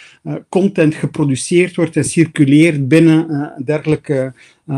content 0.48 0.94
geproduceerd 0.94 1.76
wordt 1.76 1.96
en 1.96 2.04
circuleert 2.04 2.88
binnen 2.88 3.52
dergelijke 3.64 4.32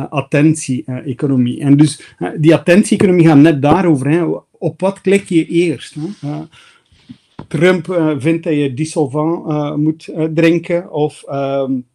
attentie-economie. 0.08 1.60
en 1.60 1.76
dus 1.76 2.16
die 2.36 2.54
attentie-economie 2.54 3.26
gaat 3.26 3.38
net 3.38 3.62
daarover. 3.62 4.10
Hè 4.10 4.46
op 4.58 4.80
wat 4.80 5.00
klik 5.00 5.28
je 5.28 5.46
eerst? 5.46 5.96
Uh, 5.96 6.40
Trump 7.48 7.88
uh, 7.88 8.14
vindt 8.18 8.44
dat 8.44 8.54
je 8.54 8.74
dissolvant 8.74 9.50
uh, 9.50 9.74
moet 9.74 10.12
drinken 10.34 10.92
of 10.92 11.24
um, 11.30 11.86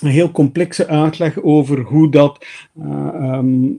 een 0.00 0.10
heel 0.10 0.30
complexe 0.30 0.86
uitleg 0.86 1.42
over 1.42 1.80
hoe 1.80 2.10
dat 2.10 2.46
um, 2.82 3.78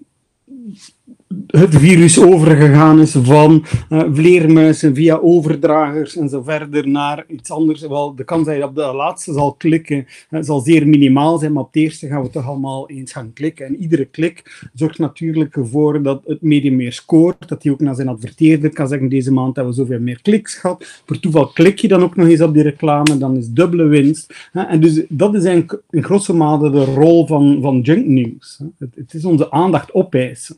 het 1.48 1.75
virus 1.75 2.21
overgegaan 2.21 3.00
is 3.00 3.12
van 3.12 3.65
uh, 3.89 4.03
vleermuizen 4.12 4.95
via 4.95 5.15
overdragers 5.15 6.15
en 6.15 6.29
zo 6.29 6.41
verder 6.41 6.88
naar 6.88 7.25
iets 7.27 7.51
anders. 7.51 7.81
Wel, 7.81 8.15
de 8.15 8.24
kans 8.24 8.45
dat 8.45 8.55
je 8.55 8.63
op 8.63 8.75
de 8.75 8.93
laatste 8.93 9.33
zal 9.33 9.53
klikken 9.53 10.05
uh, 10.29 10.39
zal 10.41 10.59
zeer 10.59 10.88
minimaal 10.88 11.38
zijn, 11.38 11.53
maar 11.53 11.63
op 11.63 11.74
het 11.74 11.83
eerste 11.83 12.07
gaan 12.07 12.21
we 12.21 12.29
toch 12.29 12.48
allemaal 12.48 12.89
eens 12.89 13.12
gaan 13.12 13.33
klikken. 13.33 13.65
En 13.65 13.75
iedere 13.75 14.05
klik 14.05 14.67
zorgt 14.74 15.00
natuurlijk 15.00 15.55
ervoor 15.55 16.03
dat 16.03 16.21
het 16.25 16.41
medium 16.41 16.75
meer 16.75 16.93
scoort, 16.93 17.48
dat 17.48 17.63
hij 17.63 17.71
ook 17.71 17.79
naar 17.79 17.95
zijn 17.95 18.07
adverteerder 18.07 18.74
kan 18.74 18.88
zeggen, 18.88 19.09
deze 19.09 19.31
maand 19.31 19.55
hebben 19.55 19.74
we 19.74 19.79
zoveel 19.79 20.00
meer 20.00 20.21
kliks 20.21 20.55
gehad. 20.55 21.01
Per 21.05 21.19
toeval 21.19 21.48
klik 21.48 21.79
je 21.79 21.88
dan 21.88 22.03
ook 22.03 22.15
nog 22.15 22.27
eens 22.27 22.41
op 22.41 22.53
die 22.53 22.63
reclame, 22.63 23.17
dan 23.17 23.38
is 23.38 23.50
dubbele 23.50 23.83
winst. 23.83 24.50
En 24.53 24.79
dus 24.79 25.03
dat 25.09 25.36
is 25.36 25.43
eigenlijk 25.43 25.81
in 25.89 26.03
grosso 26.03 26.33
mate 26.33 26.69
de 26.69 26.83
rol 26.83 27.27
van, 27.27 27.62
van 27.62 27.81
junk 27.81 28.05
news. 28.05 28.62
Het, 28.77 28.95
het 28.95 29.13
is 29.13 29.25
onze 29.25 29.51
aandacht 29.51 29.93
opeisen 29.93 30.55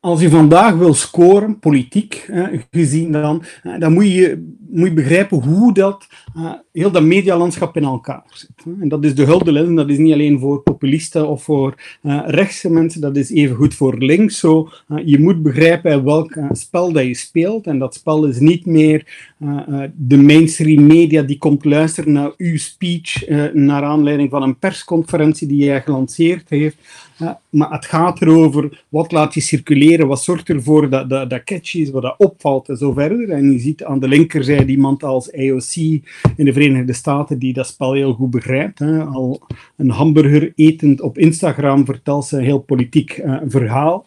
als 0.00 0.20
je 0.20 0.30
vandaag 0.30 0.74
wil 0.74 0.94
scoren, 0.94 1.58
politiek 1.58 2.30
gezien 2.70 3.12
dan, 3.12 3.42
dan 3.78 3.92
moet 3.92 4.12
je, 4.12 4.54
moet 4.72 4.88
je 4.88 4.94
begrijpen 4.94 5.42
hoe 5.42 5.74
dat, 5.74 6.06
uh, 6.36 6.52
heel 6.72 6.90
dat 6.90 7.02
medialandschap 7.02 7.76
in 7.76 7.84
elkaar 7.84 8.22
zit. 8.32 8.50
En 8.80 8.88
dat 8.88 9.04
is 9.04 9.14
de 9.14 9.24
hulde 9.24 9.74
dat 9.74 9.88
is 9.88 9.98
niet 9.98 10.12
alleen 10.12 10.38
voor 10.38 10.62
populisten 10.62 11.28
of 11.28 11.42
voor 11.42 11.74
uh, 12.02 12.22
rechtse 12.26 12.70
mensen, 12.70 13.00
dat 13.00 13.16
is 13.16 13.30
even 13.30 13.56
goed 13.56 13.74
voor 13.74 13.98
links. 13.98 14.38
Zo, 14.38 14.68
uh, 14.88 14.98
je 15.04 15.18
moet 15.18 15.42
begrijpen 15.42 16.04
welk 16.04 16.36
spel 16.52 16.92
dat 16.92 17.04
je 17.04 17.14
speelt. 17.14 17.66
En 17.66 17.78
dat 17.78 17.94
spel 17.94 18.24
is 18.24 18.38
niet 18.38 18.66
meer 18.66 19.28
de 19.94 20.16
mainstream 20.16 20.86
media 20.86 21.22
die 21.22 21.38
komt 21.38 21.64
luisteren 21.64 22.12
naar 22.12 22.32
uw 22.36 22.56
speech 22.56 23.28
naar 23.52 23.82
aanleiding 23.82 24.30
van 24.30 24.42
een 24.42 24.58
persconferentie 24.58 25.48
die 25.48 25.64
jij 25.64 25.82
gelanceerd 25.82 26.48
heeft. 26.48 26.76
maar 27.50 27.70
het 27.70 27.86
gaat 27.86 28.22
erover 28.22 28.84
wat 28.88 29.12
laat 29.12 29.34
je 29.34 29.40
circuleren, 29.40 30.06
wat 30.06 30.22
zorgt 30.22 30.48
ervoor 30.48 30.90
dat 30.90 31.08
dat, 31.08 31.30
dat 31.30 31.44
catchy 31.44 31.80
is, 31.80 31.90
wat 31.90 32.02
dat 32.02 32.14
opvalt 32.18 32.68
en 32.68 32.76
zo 32.76 32.92
verder. 32.92 33.30
En 33.30 33.52
je 33.52 33.58
ziet 33.58 33.84
aan 33.84 34.00
de 34.00 34.08
linkerzijde 34.08 34.59
iemand 34.68 35.02
als 35.02 35.32
AOC 35.32 35.74
in 36.36 36.44
de 36.44 36.52
Verenigde 36.52 36.92
Staten 36.92 37.38
die 37.38 37.52
dat 37.52 37.66
spel 37.66 37.92
heel 37.92 38.12
goed 38.12 38.30
begrijpt. 38.30 38.78
Hè. 38.78 39.04
Al 39.04 39.40
een 39.76 39.90
hamburger 39.90 40.52
etend 40.54 41.00
op 41.00 41.18
Instagram 41.18 41.84
vertelt 41.84 42.24
ze 42.24 42.36
een 42.36 42.44
heel 42.44 42.60
politiek 42.60 43.18
uh, 43.18 43.40
verhaal. 43.46 44.06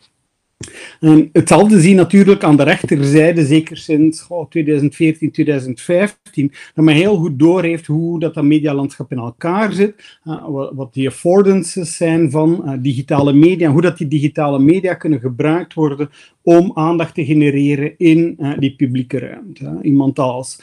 En 0.99 1.29
hetzelfde 1.31 1.81
zien 1.81 1.95
natuurlijk 1.95 2.43
aan 2.43 2.57
de 2.57 2.63
rechterzijde, 2.63 3.45
zeker 3.45 3.77
sinds 3.77 4.25
oh, 4.27 4.49
2014, 4.49 5.31
2015, 5.31 6.51
dat 6.73 6.85
men 6.85 6.95
heel 6.95 7.15
goed 7.15 7.39
doorheeft 7.39 7.85
hoe 7.85 8.19
dat, 8.19 8.33
dat 8.33 8.43
medialandschap 8.43 9.11
in 9.11 9.17
elkaar 9.17 9.73
zit, 9.73 10.17
uh, 10.23 10.47
wat, 10.73 10.93
die 10.93 11.07
affordances 11.07 11.95
zijn 11.95 12.31
van 12.31 12.61
uh, 12.65 12.73
digitale 12.79 13.33
media, 13.33 13.71
hoe 13.71 13.81
dat 13.81 13.97
die 13.97 14.07
digitale 14.07 14.59
media 14.59 14.93
kunnen 14.93 15.19
gebruikt 15.19 15.73
worden 15.73 16.09
om 16.41 16.71
aandacht 16.73 17.13
te 17.13 17.25
genereren 17.25 17.93
in 17.97 18.37
uh, 18.39 18.57
die 18.59 18.75
publieke 18.75 19.19
ruimte. 19.19 19.79
Iemand 19.81 20.19
als 20.19 20.59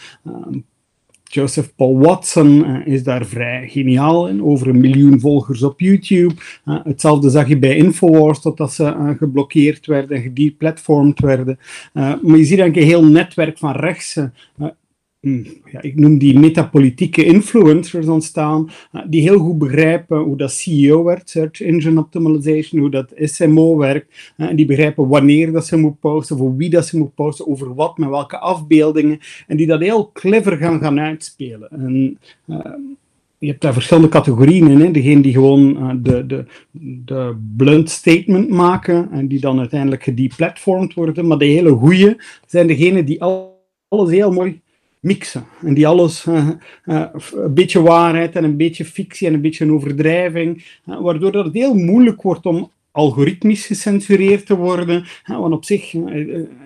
Joseph 1.32 1.74
Paul 1.76 1.98
Watson 1.98 2.48
uh, 2.48 2.86
is 2.86 3.02
daar 3.02 3.26
vrij 3.26 3.68
geniaal 3.68 4.28
in, 4.28 4.44
over 4.44 4.68
een 4.68 4.80
miljoen 4.80 5.20
volgers 5.20 5.62
op 5.62 5.80
YouTube. 5.80 6.34
Uh, 6.64 6.78
hetzelfde 6.84 7.30
zag 7.30 7.48
je 7.48 7.58
bij 7.58 7.76
Infowars, 7.76 8.40
totdat 8.40 8.72
ze 8.72 8.84
uh, 8.84 9.10
geblokkeerd 9.18 9.86
werden, 9.86 10.20
gedeplatformd 10.20 11.20
werden. 11.20 11.58
maar 11.92 12.36
je 12.36 12.44
ziet 12.44 12.58
eigenlijk 12.58 12.76
een 12.76 12.82
heel 12.82 13.04
netwerk 13.04 13.58
van 13.58 13.72
rechtse 13.72 14.32
ja, 15.20 15.82
ik 15.82 15.96
noem 15.96 16.18
die 16.18 16.38
metapolitieke 16.38 17.24
influencers 17.24 18.06
ontstaan, 18.06 18.70
uh, 18.92 19.02
die 19.08 19.20
heel 19.20 19.38
goed 19.38 19.58
begrijpen 19.58 20.18
hoe 20.18 20.36
dat 20.36 20.52
CEO 20.52 21.04
werkt, 21.04 21.30
Search 21.30 21.60
Engine 21.60 22.00
Optimization, 22.00 22.80
hoe 22.80 22.90
dat 22.90 23.12
SMO 23.16 23.76
werkt, 23.76 24.32
uh, 24.36 24.48
en 24.48 24.56
die 24.56 24.66
begrijpen 24.66 25.08
wanneer 25.08 25.52
dat 25.52 25.66
ze 25.66 25.76
moet 25.76 26.00
posten, 26.00 26.36
voor 26.36 26.56
wie 26.56 26.70
dat 26.70 26.86
ze 26.86 26.98
moet 26.98 27.14
posten, 27.14 27.46
over 27.46 27.74
wat, 27.74 27.98
met 27.98 28.08
welke 28.08 28.38
afbeeldingen, 28.38 29.18
en 29.46 29.56
die 29.56 29.66
dat 29.66 29.80
heel 29.80 30.10
clever 30.12 30.56
gaan, 30.56 30.80
gaan 30.80 31.00
uitspelen. 31.00 31.70
En, 31.70 32.18
uh, 32.46 32.58
je 33.38 33.46
hebt 33.46 33.60
daar 33.60 33.72
verschillende 33.72 34.08
categorieën 34.08 34.70
in. 34.70 34.80
Hè. 34.80 34.90
Degene 34.90 35.20
die 35.20 35.32
gewoon 35.32 36.00
de, 36.02 36.26
de, 36.26 36.44
de 37.04 37.36
blunt 37.56 37.90
statement 37.90 38.48
maken 38.48 39.10
en 39.10 39.28
die 39.28 39.40
dan 39.40 39.58
uiteindelijk 39.58 40.02
gedeplatformd 40.02 40.94
worden. 40.94 41.26
Maar 41.26 41.38
de 41.38 41.44
hele 41.44 41.70
goeie 41.70 42.16
zijn 42.46 42.66
degenen 42.66 43.04
die 43.04 43.22
alles 43.22 44.10
heel 44.10 44.32
mooi 44.32 44.60
mixen. 45.00 45.44
En 45.62 45.74
die 45.74 45.86
alles, 45.86 46.26
uh, 46.26 46.48
uh, 46.84 47.04
een 47.34 47.54
beetje 47.54 47.82
waarheid 47.82 48.36
en 48.36 48.44
een 48.44 48.56
beetje 48.56 48.84
fictie 48.84 49.26
en 49.26 49.34
een 49.34 49.40
beetje 49.40 49.64
een 49.64 49.72
overdrijving, 49.72 50.64
uh, 50.86 51.00
waardoor 51.00 51.32
dat 51.32 51.44
het 51.44 51.54
heel 51.54 51.74
moeilijk 51.74 52.22
wordt 52.22 52.46
om 52.46 52.70
algoritmisch 52.92 53.66
gecensureerd 53.66 54.46
te 54.46 54.56
worden. 54.56 55.04
want 55.26 55.54
op 55.54 55.64
zich, 55.64 55.92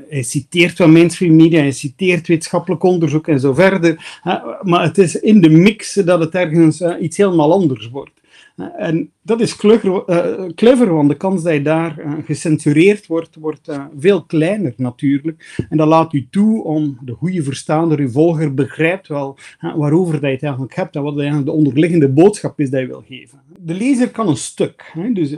hij 0.08 0.22
citeert 0.22 0.78
wel 0.78 0.88
mainstream 0.88 1.36
media, 1.36 1.60
hij 1.60 1.70
citeert 1.70 2.26
wetenschappelijk 2.26 2.82
onderzoek 2.82 3.28
en 3.28 3.40
zo 3.40 3.52
verder. 3.52 4.20
maar 4.62 4.82
het 4.82 4.98
is 4.98 5.20
in 5.20 5.40
de 5.40 5.50
mix 5.50 5.92
dat 5.92 6.20
het 6.20 6.34
ergens 6.34 6.80
iets 7.00 7.16
helemaal 7.16 7.52
anders 7.52 7.88
wordt. 7.88 8.12
En 8.56 9.10
dat 9.22 9.40
is 9.40 9.56
clever, 9.56 10.02
uh, 10.06 10.48
clever, 10.54 10.94
want 10.94 11.08
de 11.08 11.16
kans 11.16 11.42
dat 11.42 11.52
je 11.52 11.62
daar 11.62 11.98
uh, 11.98 12.12
gecensureerd 12.24 13.06
wordt, 13.06 13.36
wordt 13.36 13.68
uh, 13.68 13.84
veel 13.98 14.24
kleiner 14.24 14.74
natuurlijk. 14.76 15.64
En 15.68 15.76
dat 15.76 15.88
laat 15.88 16.12
u 16.12 16.26
toe 16.30 16.64
om 16.64 16.98
de 17.00 17.12
goede 17.12 17.42
verstaander, 17.42 17.98
uw 17.98 18.10
volger, 18.10 18.54
begrijpt 18.54 19.08
wel 19.08 19.38
waarover 19.60 20.12
dat 20.12 20.22
je 20.22 20.28
het 20.28 20.42
eigenlijk 20.42 20.74
hebt 20.74 20.96
en 20.96 21.02
wat 21.02 21.16
eigenlijk 21.16 21.46
de 21.46 21.52
onderliggende 21.52 22.08
boodschap 22.08 22.60
is 22.60 22.70
dat 22.70 22.80
je 22.80 22.86
wil 22.86 23.04
geven. 23.08 23.40
De 23.58 23.74
lezer 23.74 24.10
kan 24.10 24.28
een 24.28 24.36
stuk. 24.36 24.92
Dus 25.12 25.36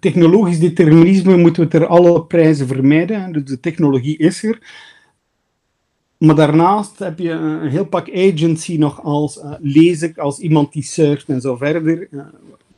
technologisch 0.00 0.58
determinisme 0.58 1.36
moeten 1.36 1.62
we 1.62 1.68
ter 1.68 1.86
alle 1.86 2.24
prijzen 2.24 2.66
vermijden. 2.66 3.32
Dus 3.32 3.44
de 3.44 3.60
technologie 3.60 4.18
is 4.18 4.42
er. 4.42 4.58
Maar 6.24 6.34
daarnaast 6.34 6.98
heb 6.98 7.18
je 7.18 7.30
een 7.30 7.68
heel 7.68 7.86
pak 7.86 8.10
agency 8.14 8.76
nog 8.76 9.02
als 9.02 9.36
uh, 9.38 9.52
lezer, 9.60 10.12
als 10.16 10.38
iemand 10.38 10.72
die 10.72 10.82
surft 10.82 11.28
en 11.28 11.40
zo 11.40 11.56
verder. 11.56 12.08
Uh, 12.10 12.22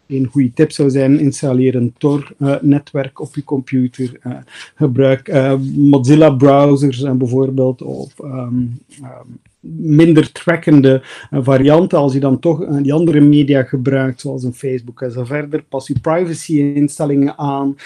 een 0.07 0.29
goede 0.31 0.53
tip 0.53 0.73
zou 0.73 0.91
zijn, 0.91 1.19
installeer 1.19 1.75
een 1.75 1.95
Tor-netwerk 1.99 3.21
op 3.21 3.35
je 3.35 3.45
computer. 3.45 4.21
Uh, 4.27 4.37
gebruik 4.75 5.33
Mozilla 5.75 6.31
browsers 6.31 7.03
bijvoorbeeld, 7.17 7.83
of 7.83 8.19
um, 8.19 8.79
um, 9.03 9.39
minder 9.71 10.33
trackende 10.33 11.03
varianten. 11.31 11.99
Als 11.99 12.13
je 12.13 12.21
dan 12.21 12.39
toch 12.39 12.67
die 12.67 12.93
andere 12.93 13.21
media 13.21 13.63
gebruikt, 13.63 14.21
zoals 14.21 14.43
een 14.45 14.55
Facebook 14.55 15.03
en 15.03 15.13
zo 15.13 15.25
verder, 15.25 15.65
pas 15.69 15.87
je 15.87 16.01
privacy-instellingen 16.01 17.39
aan 17.39 17.77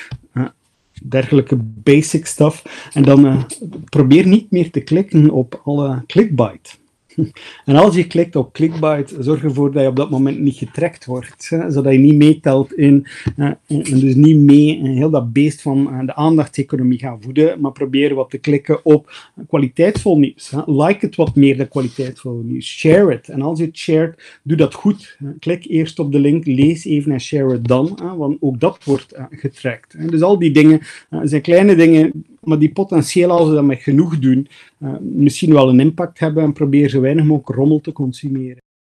dergelijke 1.00 1.56
basic 1.62 2.26
stuff. 2.26 2.88
En 2.92 3.02
dan 3.02 3.26
uh, 3.26 3.42
probeer 3.84 4.26
niet 4.26 4.50
meer 4.50 4.70
te 4.70 4.80
klikken 4.80 5.30
op 5.30 5.60
alle 5.64 6.02
clickbait. 6.06 6.78
En 7.64 7.76
als 7.76 7.94
je 7.94 8.06
klikt 8.06 8.36
op 8.36 8.52
clickbait, 8.52 9.16
zorg 9.18 9.44
ervoor 9.44 9.72
dat 9.72 9.82
je 9.82 9.88
op 9.88 9.96
dat 9.96 10.10
moment 10.10 10.38
niet 10.38 10.56
getrekt 10.56 11.04
wordt, 11.04 11.44
zodat 11.68 11.92
je 11.92 11.98
niet 11.98 12.14
meetelt 12.14 12.72
in, 12.72 13.06
en 13.36 13.58
dus 13.66 14.14
niet 14.14 14.36
mee 14.36 14.76
in 14.76 14.86
heel 14.86 15.10
dat 15.10 15.32
beest 15.32 15.62
van 15.62 15.88
uh, 15.92 16.06
de 16.06 16.14
aandachtseconomie 16.14 16.98
gaan 16.98 17.22
voeden, 17.22 17.60
maar 17.60 17.72
probeer 17.72 18.14
wat 18.14 18.30
te 18.30 18.38
klikken 18.38 18.84
op 18.84 19.30
kwaliteitsvol 19.48 20.18
nieuws. 20.18 20.52
Like 20.66 21.06
het 21.06 21.16
wat 21.16 21.34
meer, 21.34 21.56
de 21.56 21.68
kwaliteitsvol 21.68 22.42
nieuws. 22.44 22.66
Share 22.66 23.10
het. 23.10 23.28
En 23.28 23.42
als 23.42 23.58
je 23.58 23.64
het 23.64 23.76
shared, 23.76 24.40
doe 24.42 24.56
dat 24.56 24.74
goed. 24.74 25.16
Klik 25.38 25.64
eerst 25.64 25.98
op 25.98 26.12
de 26.12 26.18
link, 26.18 26.46
lees 26.46 26.84
even 26.84 27.12
en 27.12 27.20
share 27.20 27.52
het 27.52 27.68
dan, 27.68 27.98
want 28.16 28.36
ook 28.40 28.60
dat 28.60 28.84
wordt 28.84 29.14
getrackt. 29.30 29.92
Hè. 29.92 30.06
Dus 30.06 30.22
al 30.22 30.38
die 30.38 30.50
dingen 30.50 30.80
zijn 31.22 31.42
kleine 31.42 31.76
dingen 31.76 32.24
maar 32.40 32.58
die 32.58 32.72
potentieel, 32.72 33.30
als 33.30 33.48
we 33.48 33.54
dat 33.54 33.64
met 33.64 33.82
genoeg 33.82 34.18
doen, 34.18 34.48
uh, 34.78 34.94
misschien 35.00 35.52
wel 35.52 35.68
een 35.68 35.80
impact 35.80 36.18
hebben 36.18 36.42
en 36.42 36.52
probeer 36.52 36.88
zo 36.88 37.00
weinig 37.00 37.24
mogelijk 37.24 37.58
rommel 37.58 37.80
te 37.80 37.92
consumeren. 37.92 38.62